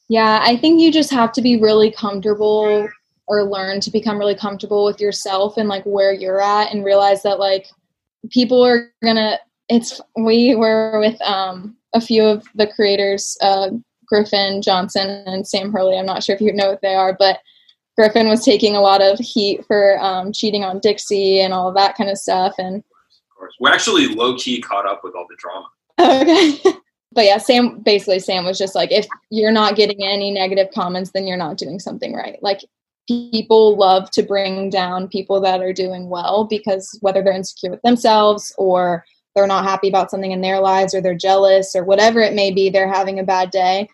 [0.07, 2.87] Yeah, I think you just have to be really comfortable
[3.27, 7.23] or learn to become really comfortable with yourself and like where you're at and realize
[7.23, 7.67] that like
[8.31, 9.37] people are gonna
[9.69, 13.69] it's we were with um a few of the creators uh
[14.07, 15.97] griffin johnson and sam hurley.
[15.97, 17.39] I'm not sure if you know what they are but
[17.97, 21.75] griffin was taking a lot of heat for um cheating on dixie and all of
[21.75, 25.25] that kind of stuff and Of course, we're actually low key caught up with all
[25.29, 25.67] the drama.
[25.99, 26.77] okay.
[27.11, 31.11] But yeah sam basically sam was just like if you're not getting any negative comments
[31.13, 32.37] then you're not doing something right.
[32.43, 32.59] Like
[33.07, 37.81] people love to bring down people that are doing well because whether they're insecure with
[37.83, 42.21] themselves or they're not happy about something in their lives or they're jealous or whatever
[42.21, 43.87] it may be they're having a bad day.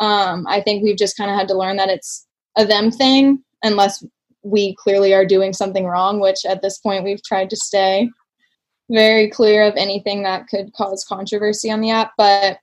[0.00, 2.26] Um, i think we've just kind of had to learn that it's
[2.56, 4.04] a them thing unless
[4.42, 8.10] we clearly are doing something wrong which at this point we've tried to stay
[8.90, 12.12] very clear of anything that could cause controversy on the app.
[12.18, 12.58] But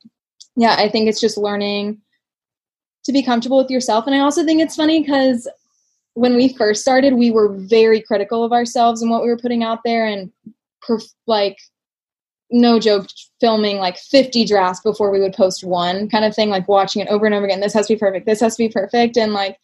[0.55, 2.01] yeah i think it's just learning
[3.05, 4.05] to be comfortable with yourself.
[4.05, 5.47] And i also think it's funny because
[6.19, 9.63] when we first started we were very critical of ourselves and what we were putting
[9.63, 10.31] out there and
[10.87, 11.57] perf- like
[12.51, 13.07] no joke
[13.39, 17.07] filming like 50 drafts before we would post one kind of thing like watching it
[17.07, 17.59] over and over again.
[17.59, 18.25] This has to be perfect.
[18.25, 19.17] This has to be perfect.
[19.17, 19.57] And like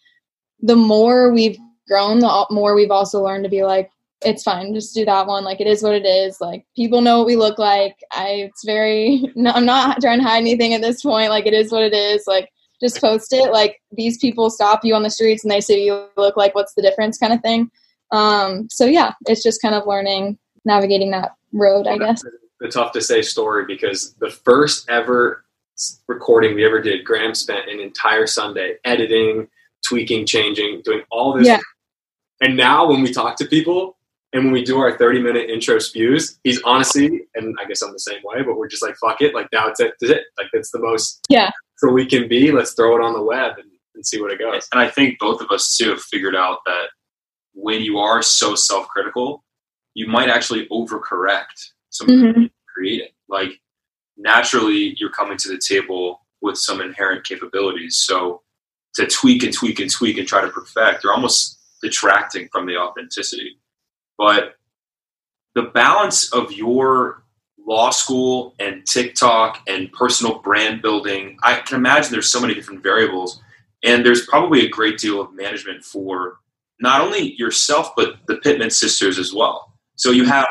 [0.61, 3.89] the more we've grown the more we've also learned to be like
[4.21, 4.73] it's fine.
[4.73, 5.43] Just do that one.
[5.43, 6.39] Like it is what it is.
[6.39, 7.97] Like people know what we look like.
[8.13, 11.29] I it's very no, i'm not trying to hide anything at this point.
[11.29, 12.25] Like it is what it is.
[12.27, 12.49] Like
[12.81, 16.07] just post it like these people stop you on the streets and they say you
[16.17, 17.69] look like what's the difference kind of thing
[18.11, 22.23] um so yeah it's just kind of learning navigating that road i guess
[22.59, 25.45] the tough to say story because the first ever
[26.07, 29.47] recording we ever did, Graham spent an entire Sunday editing,
[29.85, 31.47] tweaking, changing, doing all this.
[31.47, 31.59] Yeah.
[32.41, 33.97] And now when we talk to people
[34.33, 37.93] and when we do our 30 minute intro spews, he's honestly, and I guess I'm
[37.93, 39.33] the same way, but we're just like, fuck it.
[39.33, 39.93] Like now it's it.
[39.99, 40.23] That's it.
[40.37, 41.51] Like it's the most Yeah.
[41.77, 42.51] So we can be.
[42.51, 44.67] Let's throw it on the web and, and see what it goes.
[44.71, 46.87] And I think both of us too have figured out that
[47.53, 49.43] when you are so self-critical,
[49.93, 52.35] you might actually overcorrect some of Mhm.
[52.41, 53.09] you're creating.
[53.29, 53.61] Like
[54.17, 57.97] naturally, you're coming to the table with some inherent capabilities.
[58.05, 58.41] So
[58.95, 62.77] to tweak and tweak and tweak and try to perfect, they're almost detracting from the
[62.77, 63.59] authenticity.
[64.17, 64.55] But
[65.53, 67.24] the balance of your
[67.65, 72.83] law school and TikTok and personal brand building, I can imagine there's so many different
[72.83, 73.41] variables.
[73.83, 76.37] And there's probably a great deal of management for
[76.79, 79.73] not only yourself, but the Pittman sisters as well.
[79.95, 80.47] So you have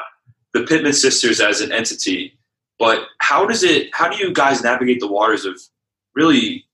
[0.53, 2.39] the Pittman sisters as an entity,
[2.79, 5.61] but how does it, how do you guys navigate the waters of
[6.15, 6.65] really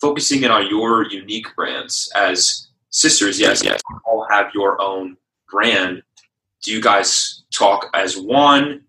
[0.00, 3.40] focusing in on your unique brands as sisters?
[3.40, 5.16] Yes, yes, all have your own
[5.50, 6.02] brand.
[6.62, 8.82] Do you guys talk as one?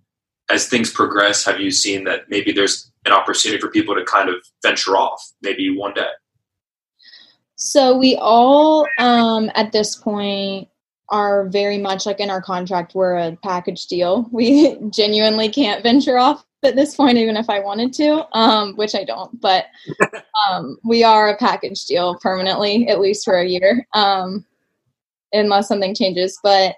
[0.50, 4.30] As things progress, have you seen that maybe there's an opportunity for people to kind
[4.30, 6.10] of venture off maybe one day?
[7.56, 10.68] So we all, um, at this point,
[11.10, 12.96] are very much like in our contract.
[12.96, 14.28] We're a package deal.
[14.32, 18.96] We genuinely can't venture off at this point, even if I wanted to, um, which
[18.96, 19.40] I don't.
[19.40, 19.68] But
[20.50, 24.46] um, we are a package deal permanently, at least for a year, um,
[25.32, 26.38] unless something changes.
[26.44, 26.76] But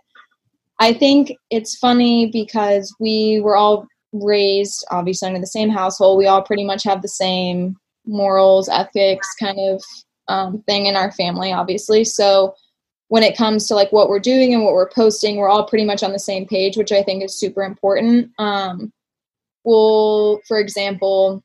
[0.79, 6.17] I think it's funny because we were all raised, obviously, under the same household.
[6.17, 9.83] We all pretty much have the same morals, ethics, kind of
[10.27, 12.03] um, thing in our family, obviously.
[12.03, 12.55] So
[13.07, 15.85] when it comes to like what we're doing and what we're posting, we're all pretty
[15.85, 18.31] much on the same page, which I think is super important.
[18.39, 18.91] Um,
[19.63, 21.43] we'll, for example,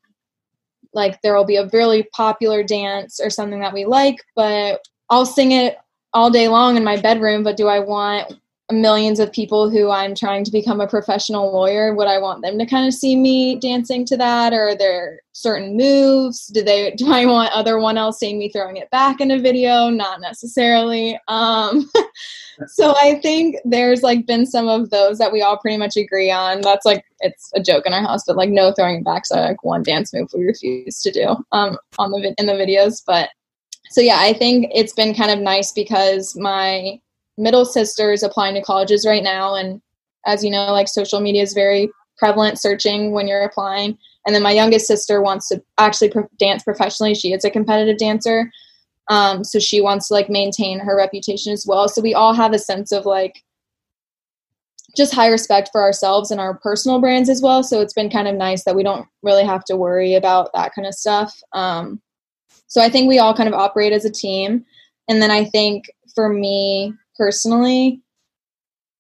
[0.93, 5.27] like there will be a really popular dance or something that we like, but I'll
[5.27, 5.77] sing it
[6.13, 7.43] all day long in my bedroom.
[7.43, 8.40] But do I want
[8.73, 11.95] millions of people who I'm trying to become a professional lawyer?
[11.95, 14.53] Would I want them to kind of see me dancing to that?
[14.53, 16.47] Or are there certain moves?
[16.47, 19.39] Do they do I want other one else seeing me throwing it back in a
[19.39, 19.89] video?
[19.89, 21.19] Not necessarily.
[21.29, 21.91] Um
[22.69, 26.31] so I think there's like been some of those that we all pretty much agree
[26.31, 26.61] on.
[26.61, 29.27] That's like it's a joke in our house, but like no throwing it back.
[29.27, 33.03] So like one dance move we refuse to do um on the in the videos.
[33.07, 33.31] But
[33.91, 37.01] so yeah, I think it's been kind of nice because my
[37.39, 39.81] middle sister is applying to colleges right now, and
[40.27, 43.97] as you know, like social media is very prevalent searching when you're applying.
[44.27, 47.15] And then my youngest sister wants to actually pro- dance professionally.
[47.15, 48.51] She is a competitive dancer.
[49.09, 51.89] Um, so she wants to like maintain her reputation as well.
[51.89, 53.43] So we all have a sense of like
[54.97, 57.63] just high respect for ourselves and our personal brands as well.
[57.63, 60.75] So it's been kind of nice that we don't really have to worry about that
[60.75, 61.41] kind of stuff.
[61.53, 62.01] Um,
[62.67, 64.65] so I think we all kind of operate as a team.
[65.09, 68.01] And then I think for me personally,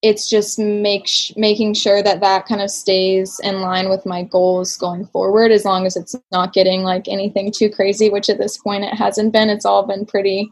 [0.03, 4.23] it's just make sh- making sure that that kind of stays in line with my
[4.23, 8.39] goals going forward as long as it's not getting like anything too crazy which at
[8.39, 10.51] this point it hasn't been it's all been pretty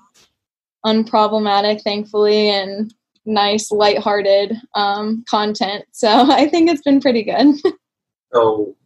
[0.85, 2.93] unproblematic thankfully and
[3.25, 7.55] nice lighthearted um, content so i think it's been pretty good
[8.33, 8.77] So,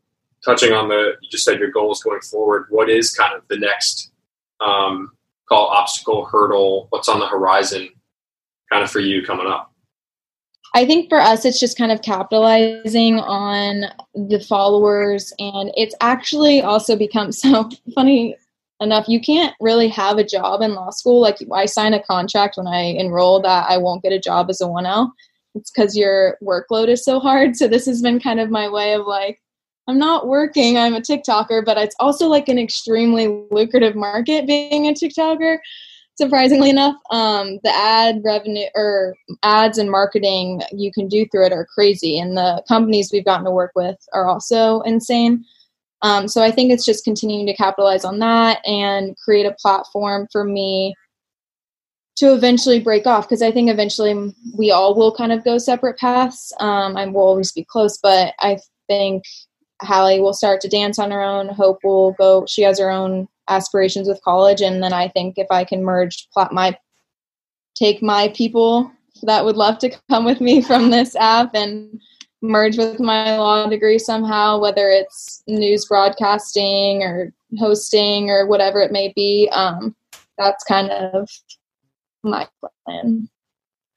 [0.44, 2.66] touching on the, you just said your goals going forward.
[2.70, 4.12] What is kind of the next
[4.60, 5.10] um,
[5.48, 6.86] call obstacle hurdle?
[6.90, 7.88] What's on the horizon,
[8.72, 9.72] kind of for you coming up?
[10.74, 16.62] I think for us, it's just kind of capitalizing on the followers, and it's actually
[16.62, 18.36] also become so funny
[18.80, 19.08] enough.
[19.08, 21.20] You can't really have a job in law school.
[21.20, 24.60] Like I signed a contract when I enrolled that I won't get a job as
[24.60, 25.14] a one L.
[25.54, 27.56] It's because your workload is so hard.
[27.56, 29.38] So this has been kind of my way of like,
[29.86, 30.78] I'm not working.
[30.78, 35.58] I'm a TikToker, but it's also like an extremely lucrative market being a TikToker
[36.22, 41.52] surprisingly enough um, the ad revenue or ads and marketing you can do through it
[41.52, 45.44] are crazy and the companies we've gotten to work with are also insane
[46.02, 50.28] um, so i think it's just continuing to capitalize on that and create a platform
[50.30, 50.94] for me
[52.14, 55.98] to eventually break off because i think eventually we all will kind of go separate
[55.98, 58.56] paths um, i will always be close but i
[58.86, 59.24] think
[59.80, 61.48] Hallie will start to dance on her own.
[61.48, 62.46] Hope will go.
[62.46, 66.28] She has her own aspirations with college, and then I think if I can merge
[66.30, 66.76] plot my
[67.74, 68.90] take my people
[69.22, 72.00] that would love to come with me from this app and
[72.42, 78.92] merge with my law degree somehow, whether it's news broadcasting or hosting or whatever it
[78.92, 79.48] may be.
[79.52, 79.94] Um,
[80.36, 81.28] that's kind of
[82.22, 82.48] my
[82.84, 83.28] plan.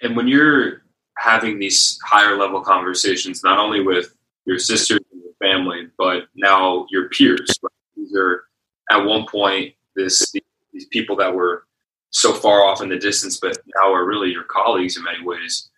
[0.02, 0.84] And when you're
[1.18, 4.16] having these higher level conversations, not only with
[4.46, 7.72] your sisters and your family, but now your peers, right?
[7.96, 8.44] these are
[8.92, 10.32] at one point this
[10.74, 11.66] these people that were
[12.12, 15.70] so far off in the distance, but now are really your colleagues in many ways.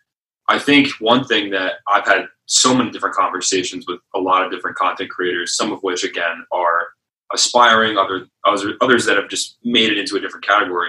[0.48, 4.50] I think one thing that I've had so many different conversations with a lot of
[4.50, 6.88] different content creators, some of which again are
[7.32, 10.88] aspiring, other others that have just made it into a different category.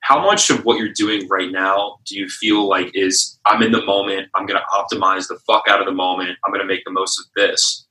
[0.00, 3.72] How much of what you're doing right now do you feel like is I'm in
[3.72, 6.72] the moment, I'm going to optimize the fuck out of the moment, I'm going to
[6.72, 7.86] make the most of this,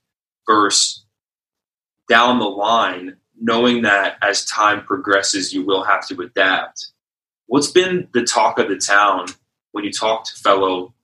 [0.46, 1.04] versus
[2.08, 6.92] down the line, knowing that as time progresses, you will have to adapt.
[7.46, 9.26] What's been the talk of the town
[9.72, 10.94] when you talk to fellow,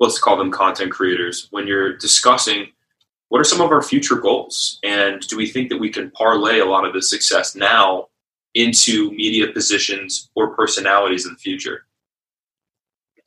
[0.00, 2.68] let's call them content creators, when you're discussing
[3.28, 4.78] what are some of our future goals?
[4.82, 8.08] And do we think that we can parlay a lot of the success now
[8.54, 11.84] into media positions or personalities in the future?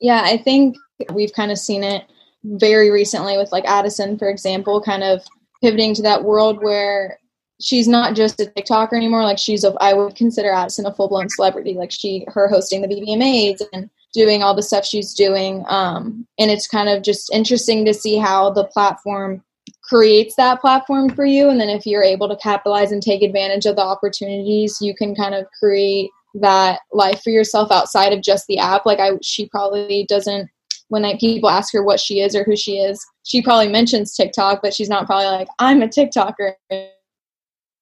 [0.00, 0.76] Yeah, I think
[1.12, 2.04] we've kind of seen it
[2.44, 5.24] very recently with like Addison, for example, kind of
[5.62, 7.18] pivoting to that world where
[7.62, 9.22] she's not just a TikToker anymore.
[9.22, 11.74] Like she's a, I would consider Addison a full blown celebrity.
[11.74, 15.64] Like she, her hosting the BBMAs and doing all the stuff she's doing.
[15.68, 19.42] Um, and it's kind of just interesting to see how the platform
[19.82, 21.48] creates that platform for you.
[21.48, 25.14] And then if you're able to capitalize and take advantage of the opportunities, you can
[25.14, 28.86] kind of create that life for yourself outside of just the app.
[28.86, 30.50] Like I, she probably doesn't
[30.88, 34.60] when people ask her what she is or who she is, she probably mentions TikTok,
[34.60, 36.52] but she's not probably like, I'm a TikToker.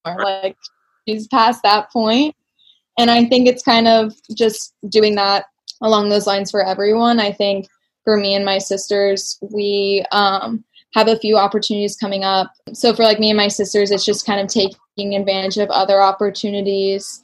[0.04, 0.56] Like
[1.06, 2.34] she's past that point.
[2.98, 5.46] And I think it's kind of just doing that
[5.80, 7.20] along those lines for everyone.
[7.20, 7.66] I think
[8.04, 12.52] for me and my sisters, we um, have a few opportunities coming up.
[12.72, 16.02] So for like me and my sisters, it's just kind of taking advantage of other
[16.02, 17.22] opportunities.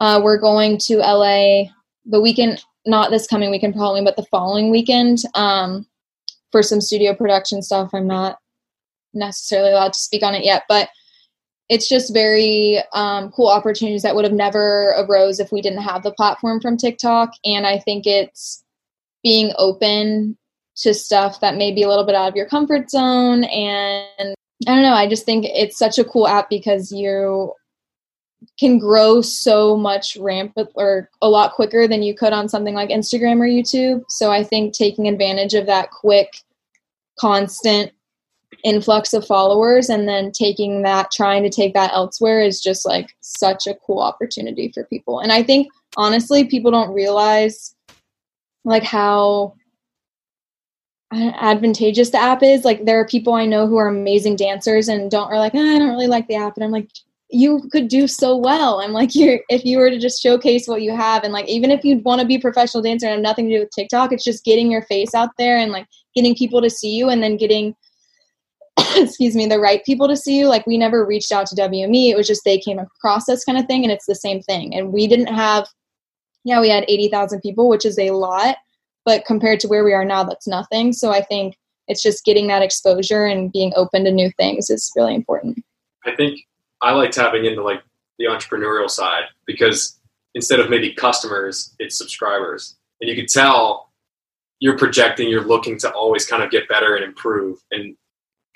[0.00, 1.64] Uh, we're going to LA
[2.06, 5.86] the weekend not this coming weekend probably, but the following weekend um,
[6.50, 7.90] for some studio production stuff.
[7.92, 8.38] I'm not
[9.12, 10.88] necessarily allowed to speak on it yet, but
[11.68, 16.02] it's just very um, cool opportunities that would have never arose if we didn't have
[16.02, 17.32] the platform from TikTok.
[17.44, 18.64] And I think it's
[19.22, 20.38] being open
[20.76, 23.44] to stuff that may be a little bit out of your comfort zone.
[23.44, 24.34] And
[24.66, 27.52] I don't know, I just think it's such a cool app because you
[28.58, 32.90] can grow so much rampant or a lot quicker than you could on something like
[32.90, 34.04] Instagram or YouTube.
[34.08, 36.38] So I think taking advantage of that quick,
[37.18, 37.92] constant
[38.64, 43.14] influx of followers and then taking that, trying to take that elsewhere is just like
[43.20, 45.20] such a cool opportunity for people.
[45.20, 47.74] And I think honestly, people don't realize
[48.64, 49.54] like how
[51.12, 52.64] advantageous the app is.
[52.64, 55.76] Like there are people I know who are amazing dancers and don't are like, oh,
[55.76, 56.56] I don't really like the app.
[56.56, 56.88] And I'm like,
[57.30, 58.80] you could do so well.
[58.80, 61.70] I'm like, you if you were to just showcase what you have, and like, even
[61.70, 64.12] if you want to be a professional dancer and have nothing to do with TikTok,
[64.12, 67.22] it's just getting your face out there and like getting people to see you, and
[67.22, 67.76] then getting,
[68.96, 70.46] excuse me, the right people to see you.
[70.46, 73.58] Like, we never reached out to WME; it was just they came across us, kind
[73.58, 74.74] of thing, and it's the same thing.
[74.74, 75.68] And we didn't have,
[76.44, 78.56] yeah, we had eighty thousand people, which is a lot,
[79.04, 80.92] but compared to where we are now, that's nothing.
[80.92, 81.56] So I think
[81.88, 85.64] it's just getting that exposure and being open to new things is really important.
[86.04, 86.40] I think
[86.82, 87.82] I like tapping into like
[88.18, 89.98] the entrepreneurial side because
[90.34, 92.76] instead of maybe customers, it's subscribers.
[93.00, 93.90] And you can tell
[94.60, 97.58] you're projecting, you're looking to always kind of get better and improve.
[97.70, 97.96] And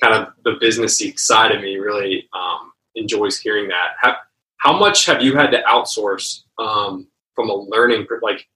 [0.03, 3.93] kind of the businessy side of me really um, enjoys hearing that.
[4.01, 4.17] How,
[4.57, 8.47] how much have you had to outsource um, from a learning like?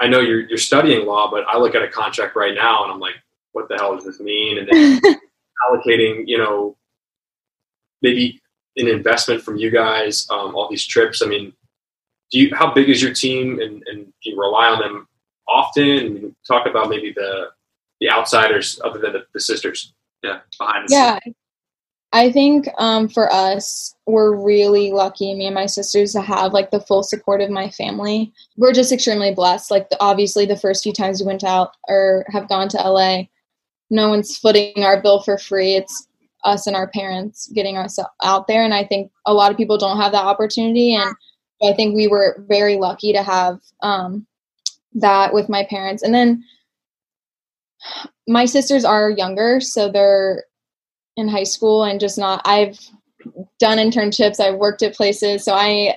[0.00, 2.92] I know you're you're studying law, but I look at a contract right now and
[2.92, 3.14] I'm like,
[3.52, 4.58] what the hell does this mean?
[4.58, 5.00] And then
[5.70, 6.76] allocating, you know,
[8.02, 8.40] maybe
[8.76, 11.22] an investment from you guys, um, all these trips.
[11.22, 11.52] I mean,
[12.30, 15.08] do you how big is your team, and, and do you rely on them
[15.48, 15.88] often?
[15.88, 17.50] And talk about maybe the
[18.00, 19.94] the outsiders other than the, the sisters.
[20.24, 21.18] Yeah, behind the yeah.
[21.22, 21.36] Scenes.
[22.12, 26.70] I think um, for us, we're really lucky, me and my sisters, to have like
[26.70, 28.32] the full support of my family.
[28.56, 29.70] We're just extremely blessed.
[29.70, 33.24] Like, the, obviously, the first few times we went out or have gone to LA,
[33.90, 35.74] no one's footing our bill for free.
[35.74, 36.06] It's
[36.44, 38.64] us and our parents getting us out there.
[38.64, 40.94] And I think a lot of people don't have that opportunity.
[40.94, 41.14] And
[41.62, 44.24] I think we were very lucky to have um,
[44.94, 46.02] that with my parents.
[46.02, 46.44] And then
[48.26, 50.44] my sisters are younger, so they're
[51.16, 52.78] in high school and just not, I've
[53.58, 55.44] done internships, I've worked at places.
[55.44, 55.96] So I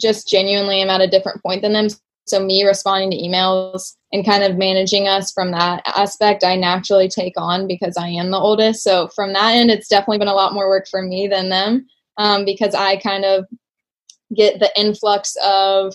[0.00, 1.88] just genuinely am at a different point than them.
[2.26, 7.08] So me responding to emails and kind of managing us from that aspect, I naturally
[7.08, 8.84] take on because I am the oldest.
[8.84, 11.86] So from that end, it's definitely been a lot more work for me than them
[12.18, 13.46] um, because I kind of
[14.34, 15.94] get the influx of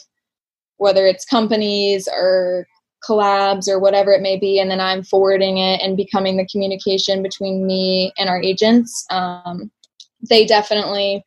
[0.78, 2.68] whether it's companies or
[3.08, 7.22] collabs or whatever it may be, and then I'm forwarding it and becoming the communication
[7.22, 9.06] between me and our agents.
[9.10, 9.72] Um,
[10.28, 11.24] they definitely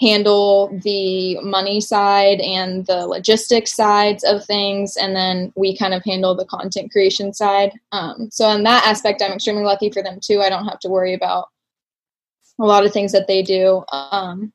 [0.00, 6.04] handle the money side and the logistics sides of things and then we kind of
[6.04, 7.72] handle the content creation side.
[7.92, 10.42] Um, so in that aspect i'm extremely lucky for them too.
[10.42, 11.48] I don't have to worry about
[12.58, 13.84] a lot of things that they do.
[13.90, 14.52] Um,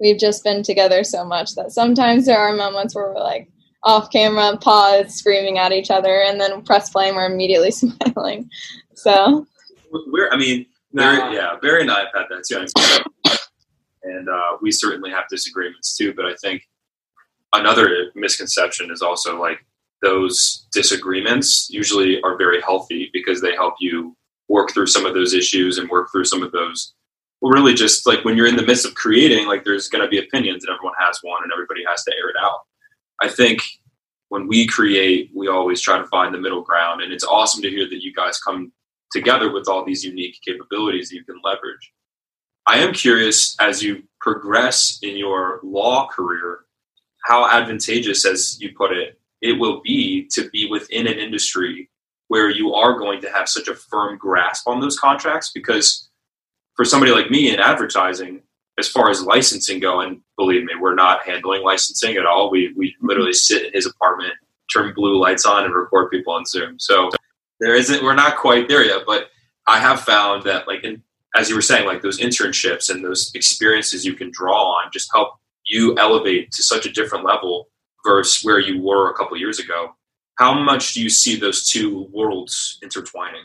[0.00, 3.48] we've just been together so much that sometimes there are moments where we're like
[3.84, 8.48] off camera pause screaming at each other and then press play and we're immediately smiling
[8.94, 9.46] so
[10.08, 12.66] we're i mean Barry, yeah barry and i have had that too
[14.04, 16.14] and uh, we certainly have disagreements too.
[16.14, 16.62] But I think
[17.52, 19.64] another misconception is also like
[20.02, 24.16] those disagreements usually are very healthy because they help you
[24.48, 26.94] work through some of those issues and work through some of those.
[27.40, 30.08] Well, really, just like when you're in the midst of creating, like there's going to
[30.08, 32.60] be opinions and everyone has one and everybody has to air it out.
[33.22, 33.62] I think
[34.28, 37.70] when we create, we always try to find the middle ground, and it's awesome to
[37.70, 38.72] hear that you guys come
[39.12, 41.92] together with all these unique capabilities that you can leverage.
[42.66, 46.60] I am curious as you progress in your law career,
[47.24, 51.90] how advantageous, as you put it, it will be to be within an industry
[52.28, 55.50] where you are going to have such a firm grasp on those contracts.
[55.54, 56.08] Because
[56.74, 58.42] for somebody like me in advertising,
[58.78, 62.50] as far as licensing going, believe me, we're not handling licensing at all.
[62.50, 64.32] We we literally sit in his apartment,
[64.72, 66.78] turn blue lights on, and record people on Zoom.
[66.78, 67.10] So
[67.60, 68.02] there isn't.
[68.02, 69.28] We're not quite there yet, but
[69.66, 71.02] I have found that like in
[71.36, 75.10] as you were saying, like those internships and those experiences you can draw on just
[75.12, 77.68] help you elevate to such a different level
[78.06, 79.94] versus where you were a couple years ago.
[80.36, 83.44] How much do you see those two worlds intertwining?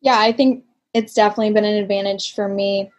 [0.00, 2.90] Yeah, I think it's definitely been an advantage for me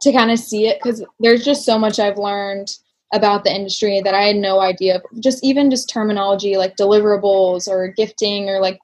[0.00, 2.68] to kind of see it because there's just so much I've learned
[3.12, 5.00] about the industry that I had no idea.
[5.20, 8.78] Just even just terminology like deliverables or gifting or like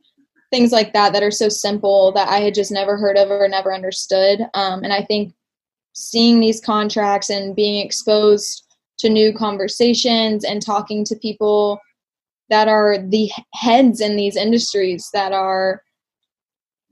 [0.50, 3.48] things like that that are so simple that I had just never heard of or
[3.48, 4.40] never understood.
[4.54, 5.32] Um, and I think
[5.92, 8.64] seeing these contracts and being exposed
[8.98, 11.80] to new conversations and talking to people
[12.50, 15.82] that are the heads in these industries that are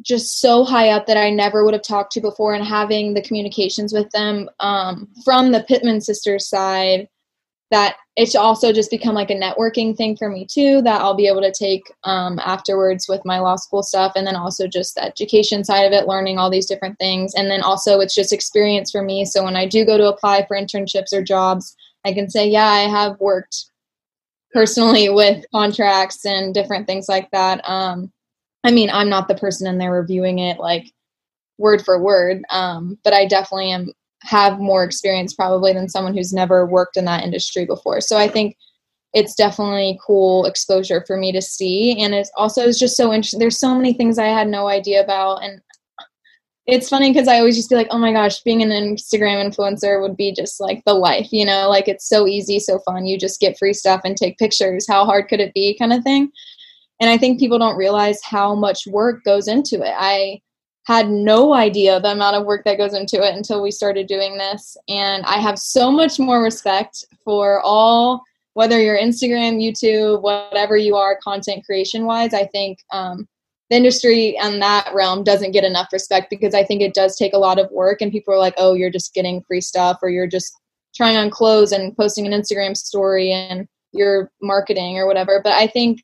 [0.03, 3.23] just so high up that I never would have talked to before, and having the
[3.23, 7.09] communications with them um, from the Pittman sisters side
[7.71, 11.27] that it's also just become like a networking thing for me too that i'll be
[11.27, 15.05] able to take um, afterwards with my law school stuff and then also just the
[15.05, 18.91] education side of it learning all these different things and then also it's just experience
[18.91, 19.25] for me.
[19.25, 22.69] So when i do go to apply for internships or jobs i can say yeah
[22.69, 23.67] i have worked
[24.53, 28.11] personally with contracts and different things like that um,
[28.65, 30.91] i mean i'm not the person in there reviewing it like
[31.59, 33.93] word for word um, but i definitely am
[34.23, 38.01] have more experience probably than someone who's never worked in that industry before.
[38.01, 38.57] So I think
[39.15, 42.01] it's definitely cool exposure for me to see.
[42.03, 45.03] And it's also it's just so interesting there's so many things i had no idea
[45.03, 45.43] about.
[45.43, 45.61] And
[46.67, 50.03] it's funny because i always just be like oh my gosh being an instagram influencer
[50.03, 51.71] would be just like the life you know?
[51.71, 53.07] Like it's so easy so fun.
[53.07, 54.87] You just get free stuff and take pictures.
[54.87, 56.31] How hard could it be kind of thing
[57.01, 59.95] And I think people don't realize how much work goes into it.
[59.97, 60.41] I
[60.87, 64.39] had no idea the amount of work that goes into it until we started doing
[64.39, 64.77] this.
[64.89, 68.23] And I have so much more respect for all,
[68.55, 72.33] whether you're Instagram, YouTube, whatever you are, content creation wise.
[72.33, 73.29] I think um,
[73.69, 77.35] the industry and that realm doesn't get enough respect because I think it does take
[77.35, 80.09] a lot of work, and people are like, oh, you're just getting free stuff, or
[80.09, 80.53] you're just
[80.97, 85.41] trying on clothes and posting an Instagram story and you're marketing or whatever.
[85.45, 86.01] But I think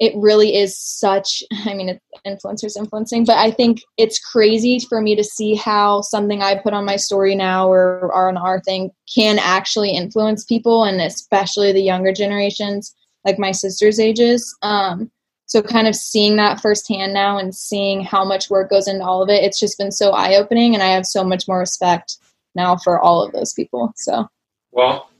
[0.00, 5.14] it really is such i mean influencers influencing but i think it's crazy for me
[5.14, 8.90] to see how something i put on my story now or, or on our thing
[9.12, 14.56] can actually influence people and especially the younger generations like my sister's ages.
[14.62, 15.10] Um,
[15.46, 19.22] so kind of seeing that firsthand now and seeing how much work goes into all
[19.22, 22.16] of it it's just been so eye-opening and i have so much more respect
[22.54, 24.26] now for all of those people so.
[24.72, 25.10] Well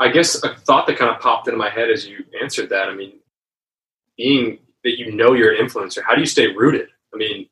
[0.00, 2.88] i guess a thought that kind of popped into my head as you answered that
[2.88, 3.19] i mean
[4.20, 6.88] being that you know you're an influencer how do you stay rooted?
[7.14, 7.48] I mean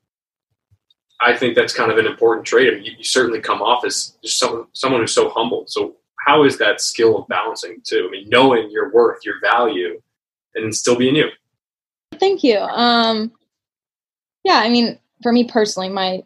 [1.21, 2.69] i think that's kind of an important trait.
[2.69, 5.65] I mean, you, you certainly come off as just someone someone who's so humble.
[5.67, 5.97] So
[6.27, 8.07] how is that skill of balancing too?
[8.07, 10.01] I mean knowing your worth your value
[10.55, 11.29] and still being you.
[12.21, 12.59] Thank you.
[12.59, 13.33] Um,
[14.45, 16.23] yeah, I mean, for me personally, my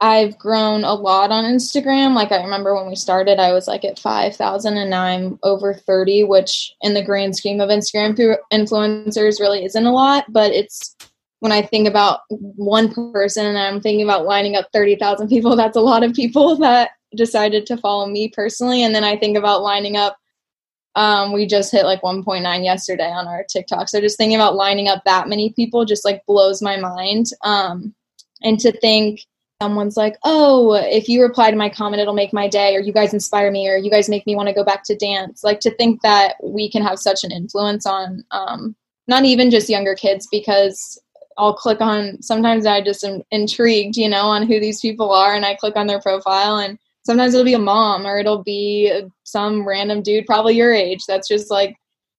[0.00, 2.14] I've grown a lot on Instagram.
[2.14, 5.38] Like I remember when we started, I was like at five thousand, and now I'm
[5.42, 10.24] over thirty, which in the grand scheme of Instagram influencers really isn't a lot.
[10.28, 10.94] But it's
[11.40, 15.56] when I think about one person and I'm thinking about lining up thirty thousand people,
[15.56, 18.82] that's a lot of people that decided to follow me personally.
[18.82, 20.18] And then I think about lining up
[20.96, 23.90] um, we just hit like 1.9 yesterday on our TikTok.
[23.90, 27.26] So just thinking about lining up that many people just like blows my mind.
[27.44, 27.94] Um,
[28.42, 29.20] and to think
[29.62, 32.92] someone's like, oh, if you reply to my comment, it'll make my day, or you
[32.92, 35.42] guys inspire me, or you guys make me want to go back to dance.
[35.42, 38.76] Like to think that we can have such an influence on um,
[39.08, 41.00] not even just younger kids, because
[41.38, 45.34] I'll click on, sometimes I just am intrigued, you know, on who these people are,
[45.34, 48.92] and I click on their profile and sometimes it'll be a mom or it'll be
[49.22, 51.76] some random dude probably your age that's just like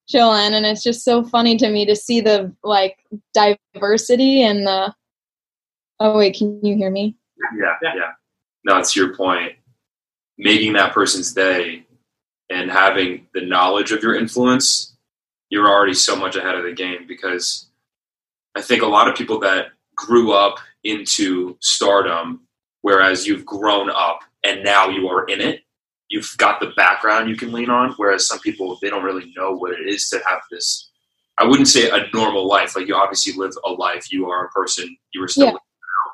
[0.07, 2.97] chilling and it's just so funny to me to see the like
[3.33, 4.93] diversity and the
[5.99, 7.17] oh wait can you hear me
[7.57, 8.11] yeah yeah, yeah.
[8.63, 9.53] no it's your point
[10.37, 11.85] making that person's day
[12.49, 14.95] and having the knowledge of your influence
[15.49, 17.67] you're already so much ahead of the game because
[18.55, 22.41] i think a lot of people that grew up into stardom
[22.81, 25.61] whereas you've grown up and now you are in it
[26.09, 29.51] you've got the background you can lean on whereas some people they don't really know
[29.51, 30.91] what it is to have this
[31.37, 34.49] i wouldn't say a normal life like you obviously live a life you are a
[34.49, 35.57] person you were still Yeah.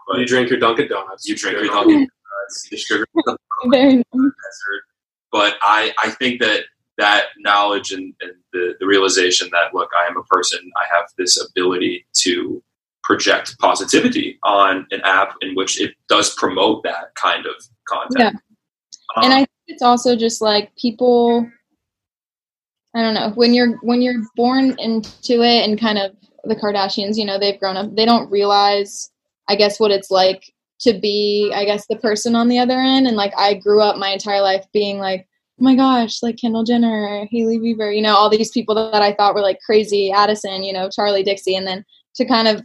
[0.04, 1.68] Out, but you drink your dunkin' donuts you drink your?
[1.68, 3.06] Dunkin' Donuts, you sugar
[3.70, 4.04] very nice.
[4.14, 4.84] desert.
[5.32, 6.64] But I, I think that
[6.98, 11.06] that knowledge and, and the, the realization that look, I am a person, I have
[11.18, 12.62] this ability to
[13.04, 17.56] project positivity on an app in which it does promote that kind of
[17.88, 18.38] content.
[19.16, 21.50] Um, and I think it's also just like people
[22.96, 27.18] I don't know, when you're when you're born into it and kind of the Kardashians,
[27.18, 29.10] you know, they've grown up, they don't realize
[29.48, 33.08] I guess what it's like to be I guess the person on the other end
[33.08, 35.28] and like I grew up my entire life being like
[35.60, 39.14] oh my gosh, like Kendall Jenner, Hailey Bieber, you know, all these people that I
[39.14, 41.86] thought were like crazy, Addison, you know, Charli Dixie, and then
[42.16, 42.64] to kind of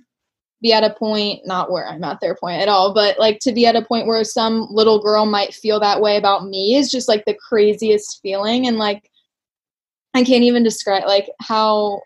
[0.60, 3.52] be at a point, not where I'm at their point at all, but like to
[3.52, 6.90] be at a point where some little girl might feel that way about me is
[6.90, 8.66] just like the craziest feeling.
[8.66, 9.10] And like,
[10.14, 12.00] I can't even describe like how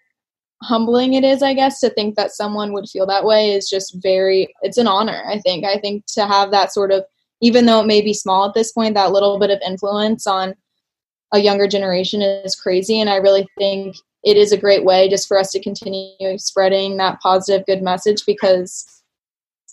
[0.62, 3.96] humbling it is, I guess, to think that someone would feel that way is just
[4.02, 5.64] very, it's an honor, I think.
[5.64, 7.04] I think to have that sort of,
[7.40, 10.54] even though it may be small at this point, that little bit of influence on
[11.32, 13.00] a younger generation is crazy.
[13.00, 16.96] And I really think it is a great way just for us to continue spreading
[16.96, 19.02] that positive good message because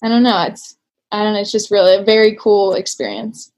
[0.04, 0.78] i don't know it's
[1.12, 3.52] i don't know it's just really a very cool experience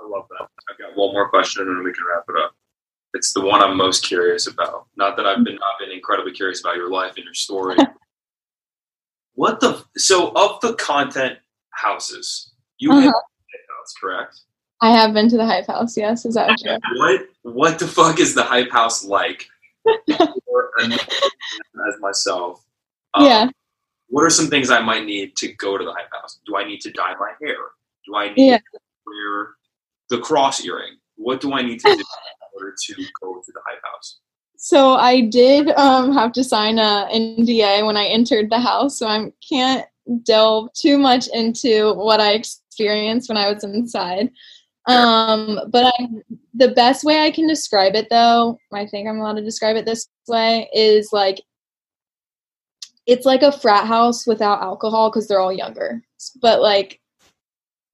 [0.00, 0.48] I love that.
[0.70, 2.54] I've got one more question and we can wrap it up.
[3.14, 4.86] It's the one I'm most curious about.
[4.96, 7.78] Not that I've been I've been incredibly curious about your life and your story.
[9.34, 11.38] what the so of the content
[11.70, 13.00] houses you Uh-huh.
[13.02, 14.40] have house, correct?
[14.80, 18.20] i have been to the hype house yes is that true What what the fuck
[18.20, 19.46] is the hype house like?
[20.08, 22.64] As myself,
[23.14, 23.48] um, yeah
[24.08, 26.38] What are some things I might need to go to the hype house?
[26.46, 27.56] Do I need to dye my hair?
[28.06, 28.58] Do I need Yeah.
[28.58, 29.48] to wear
[30.10, 30.96] the cross earring?
[31.18, 34.20] What do I need to do in order to go to the hype house?
[34.60, 39.06] so i did um, have to sign a nda when i entered the house so
[39.06, 39.86] i can't
[40.24, 44.32] delve too much into what i experienced when i was inside
[44.86, 46.08] um, but I,
[46.54, 49.84] the best way i can describe it though i think i'm allowed to describe it
[49.84, 51.40] this way is like
[53.08, 56.02] it's like a frat house without alcohol because they're all younger.
[56.42, 57.00] But like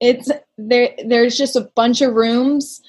[0.01, 2.83] it's there there's just a bunch of rooms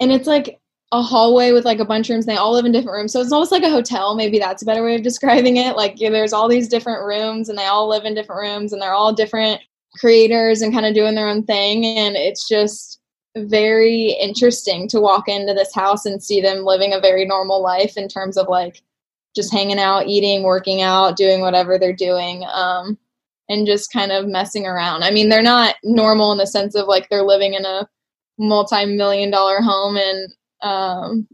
[0.00, 0.60] and it's like
[0.92, 3.12] a hallway with like a bunch of rooms and they all live in different rooms.
[3.12, 5.76] So it's almost like a hotel, maybe that's a better way of describing it.
[5.76, 8.80] Like yeah, there's all these different rooms and they all live in different rooms and
[8.80, 9.60] they're all different
[9.94, 12.98] creators and kind of doing their own thing and it's just
[13.36, 17.96] very interesting to walk into this house and see them living a very normal life
[17.96, 18.82] in terms of like
[19.34, 22.98] just hanging out, eating, working out, doing whatever they're doing, um,
[23.48, 25.02] and just kind of messing around.
[25.02, 27.88] I mean, they're not normal in the sense of like they're living in a
[28.42, 30.32] multi-million dollar home and
[30.62, 31.26] um,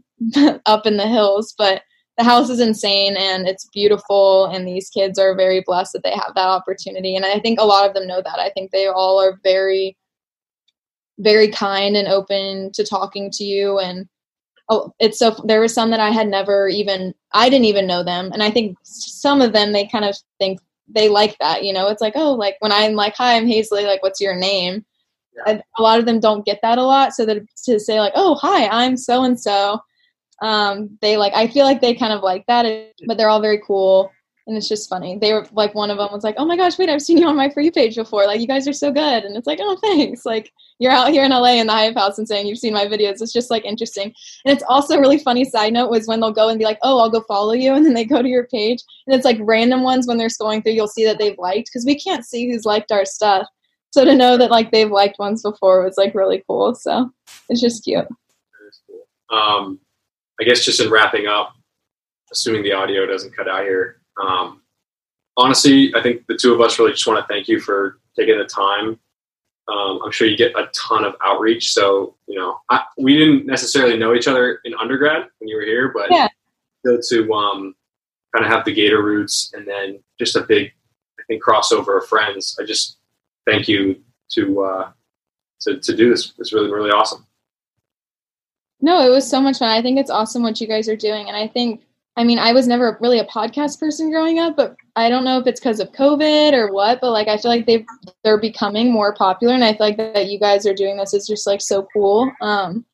[0.65, 1.83] up in the hills, but
[2.17, 6.11] the house is insane and it's beautiful and these kids are very blessed that they
[6.11, 7.15] have that opportunity.
[7.15, 8.39] And i think a lot of them know that.
[8.39, 9.97] I think they all are very
[11.17, 13.79] very kind and open to talking to you.
[13.79, 14.07] And
[14.67, 18.03] oh it's so there were some that i had never even i didn't even know
[18.03, 18.31] them.
[18.33, 21.87] And i think some of them they kind of think they like that you know?
[21.87, 24.85] It's like oh like when i'm like hi i'm Hazley like what's your name
[25.47, 25.61] yeah.
[25.77, 28.35] a lot of them don't get that a lot so that to say like oh
[28.35, 29.79] hi i'm so and so
[30.41, 32.65] um they like i feel like they kind of like that
[33.07, 34.11] but they're all very cool
[34.49, 35.15] and it's just funny.
[35.15, 37.27] They were like one of them was like, "Oh my gosh, wait, I've seen you
[37.27, 38.25] on my free page before.
[38.25, 41.23] Like, you guys are so good." And it's like, "Oh, thanks." Like, you're out here
[41.23, 43.21] in LA in the Hype House and saying you've seen my videos.
[43.21, 44.11] It's just like interesting.
[44.45, 46.97] And it's also really funny side note was when they'll go and be like, "Oh,
[46.97, 49.83] I'll go follow you," and then they go to your page, and it's like random
[49.83, 52.65] ones when they're scrolling through, you'll see that they've liked because we can't see who's
[52.65, 53.47] liked our stuff.
[53.91, 56.75] So to know that like they've liked ones before was like really cool.
[56.75, 57.11] So
[57.49, 58.07] it's just cute.
[58.87, 59.37] Cool.
[59.37, 59.79] Um,
[60.39, 61.53] I guess just in wrapping up,
[62.31, 64.01] assuming the audio doesn't cut out here.
[64.21, 64.61] Um,
[65.37, 68.37] honestly, I think the two of us really just want to thank you for taking
[68.37, 68.99] the time.
[69.67, 71.73] Um, I'm sure you get a ton of outreach.
[71.73, 75.63] So, you know, I, we didn't necessarily know each other in undergrad when you were
[75.63, 76.27] here, but yeah.
[76.83, 77.75] to um,
[78.35, 80.71] kind of have the Gator roots and then just a big,
[81.19, 82.57] I think, crossover of friends.
[82.59, 82.98] I just
[83.49, 84.91] thank you to uh,
[85.61, 86.33] to, to do this.
[86.37, 87.25] It's really, really awesome.
[88.81, 89.69] No, it was so much fun.
[89.69, 91.27] I think it's awesome what you guys are doing.
[91.27, 91.83] And I think
[92.15, 95.39] I mean, I was never really a podcast person growing up, but I don't know
[95.39, 97.85] if it's because of COVID or what, but like I feel like they've
[98.23, 101.25] they're becoming more popular, and I feel like that you guys are doing this is
[101.25, 102.29] just like so cool.
[102.41, 102.85] Um,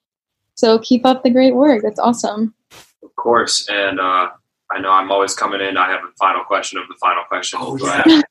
[0.53, 1.82] so keep up the great work.
[1.82, 2.53] That's awesome.
[3.03, 4.30] Of course, and uh,
[4.72, 5.76] I know I'm always coming in.
[5.76, 7.60] I have a final question of the final question.
[7.62, 8.22] Oh yeah.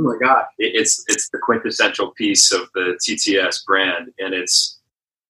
[0.00, 0.44] Oh my god!
[0.58, 4.80] It, it's it's the quintessential piece of the TTS brand, and it's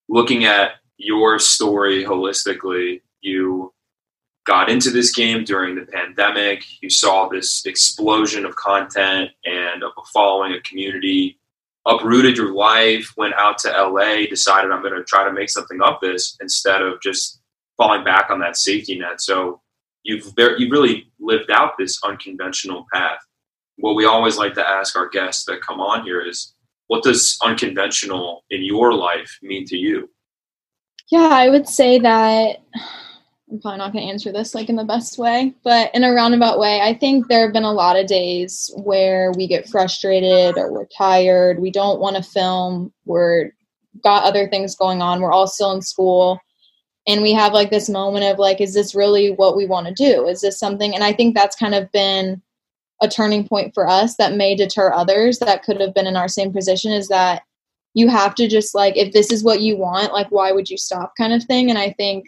[0.09, 3.01] looking at your story holistically.
[3.21, 3.73] You
[4.45, 6.63] got into this game during the pandemic.
[6.81, 11.39] You saw this explosion of content and of a following, a community,
[11.85, 15.81] uprooted your life, went out to LA, decided I'm going to try to make something
[15.81, 17.39] of this instead of just
[17.77, 19.21] falling back on that safety net.
[19.21, 19.61] So
[20.03, 23.19] you've you've really lived out this unconventional path.
[23.81, 26.53] What we always like to ask our guests that come on here is,
[26.87, 30.09] what does unconventional in your life mean to you?
[31.09, 32.57] Yeah, I would say that
[33.51, 36.13] I'm probably not going to answer this like in the best way, but in a
[36.13, 40.57] roundabout way, I think there have been a lot of days where we get frustrated
[40.57, 41.59] or we're tired.
[41.59, 42.93] We don't want to film.
[43.05, 43.51] We're
[44.03, 45.21] got other things going on.
[45.21, 46.39] We're all still in school.
[47.07, 49.93] And we have like this moment of like, is this really what we want to
[49.93, 50.27] do?
[50.27, 50.93] Is this something?
[50.93, 52.41] And I think that's kind of been
[53.01, 56.27] a turning point for us that may deter others that could have been in our
[56.27, 57.43] same position is that
[57.93, 60.77] you have to just like, if this is what you want, like, why would you
[60.77, 61.69] stop kind of thing?
[61.69, 62.25] And I think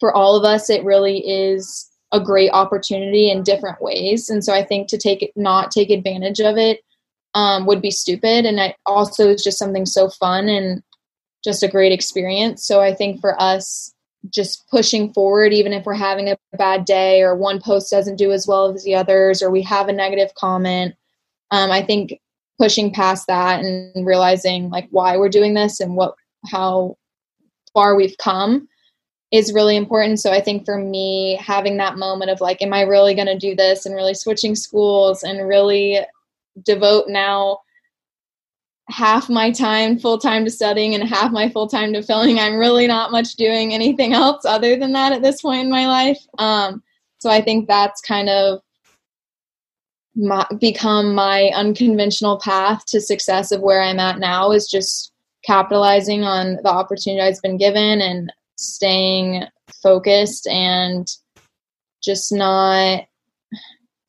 [0.00, 4.28] for all of us, it really is a great opportunity in different ways.
[4.28, 6.80] And so I think to take not take advantage of it
[7.34, 8.44] um, would be stupid.
[8.44, 10.82] And it also is just something so fun and
[11.44, 12.66] just a great experience.
[12.66, 13.94] So I think for us,
[14.30, 18.32] just pushing forward, even if we're having a bad day or one post doesn't do
[18.32, 20.94] as well as the others, or we have a negative comment,
[21.50, 22.20] um, I think
[22.58, 26.14] pushing past that and realizing like why we're doing this and what
[26.50, 26.96] how
[27.74, 28.68] far we've come
[29.32, 30.20] is really important.
[30.20, 33.38] So I think for me, having that moment of like, am I really going to
[33.38, 36.00] do this and really switching schools and really
[36.64, 37.58] devote now
[38.88, 42.38] half my time full time to studying and half my full time to filming.
[42.38, 45.86] I'm really not much doing anything else other than that at this point in my
[45.86, 46.18] life.
[46.38, 46.82] Um,
[47.18, 48.60] so I think that's kind of
[50.14, 55.12] my, become my unconventional path to success of where I'm at now is just
[55.44, 59.44] capitalizing on the opportunity I've been given and staying
[59.82, 61.06] focused and
[62.02, 63.04] just not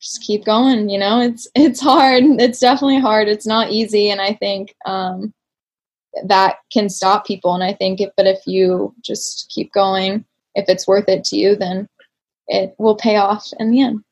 [0.00, 4.20] just keep going you know it's it's hard it's definitely hard it's not easy and
[4.20, 5.32] i think um
[6.24, 10.24] that can stop people and i think if but if you just keep going
[10.54, 11.88] if it's worth it to you then
[12.48, 14.02] it will pay off in the end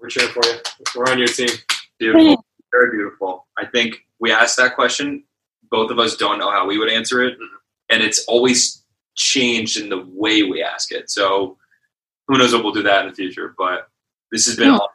[0.00, 0.58] We're cheering for you.
[0.96, 1.48] We're on your team.
[1.98, 2.44] Beautiful.
[2.72, 3.46] Very beautiful.
[3.56, 5.24] I think we asked that question.
[5.70, 7.36] Both of us don't know how we would answer it.
[7.88, 8.84] And it's always
[9.16, 11.10] changed in the way we ask it.
[11.10, 11.56] So
[12.26, 13.54] who knows what we'll do that in the future.
[13.56, 13.88] But
[14.32, 14.74] this has been Yeah.
[14.76, 14.94] awesome.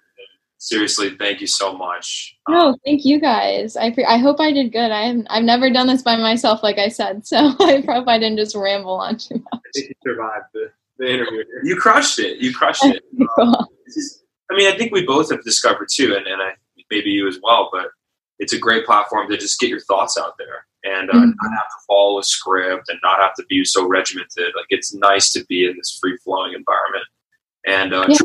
[0.57, 2.37] Seriously, thank you so much.
[2.47, 3.75] Um, No, thank you guys.
[3.75, 4.91] I pre- I hope I did good.
[4.91, 7.27] I haven't, I've never done this by myself, like I said.
[7.27, 9.61] So I hope I didn't just ramble on too much.
[9.65, 12.37] I think you survived the, the interview you crushed it.
[12.39, 13.03] You crushed it.
[13.41, 13.55] Um,
[13.87, 16.51] is, I mean, I think we both have discovered too, and, and I
[16.89, 17.69] maybe you as well.
[17.73, 17.87] But
[18.39, 21.33] it's a great platform to just get your thoughts out there and uh, Mhm.
[21.41, 24.53] not have to follow a script and not have to be so regimented.
[24.55, 27.05] Like it's nice to be in this free flowing environment.
[27.67, 28.17] And uh, Yeah.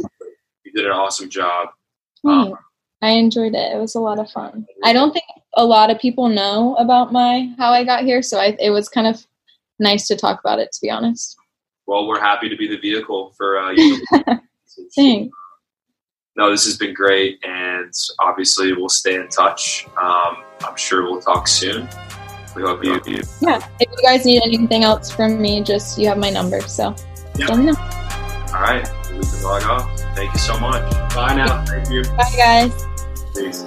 [0.68, 1.68] Truly, you did an awesome job.
[2.24, 2.58] Thanks.
[3.00, 3.72] I enjoyed it.
[3.74, 4.66] It was a lot of fun.
[4.84, 5.24] I don't think
[5.56, 8.88] a lot of people know about my how I got here, so I, it was
[8.88, 9.24] kind of
[9.78, 10.72] nice to talk about it.
[10.72, 11.36] To be honest,
[11.86, 14.04] Well, we're happy to be the vehicle for uh, you.
[14.96, 15.32] thanks.
[16.36, 19.86] No, this has been great, and obviously we'll stay in touch.
[20.00, 21.88] Um, I'm sure we'll talk soon.
[22.56, 22.94] We hope you.
[23.40, 23.64] Yeah.
[23.78, 26.60] If you guys need anything else from me, just you have my number.
[26.62, 26.94] So
[27.36, 27.46] Yeah.
[27.46, 27.74] let me know.
[27.78, 29.97] All right, we can log off.
[30.18, 30.82] Thank you so much.
[31.14, 31.64] Bye now.
[31.64, 32.02] Thank you.
[32.02, 32.84] Bye, guys.
[33.36, 33.62] Peace.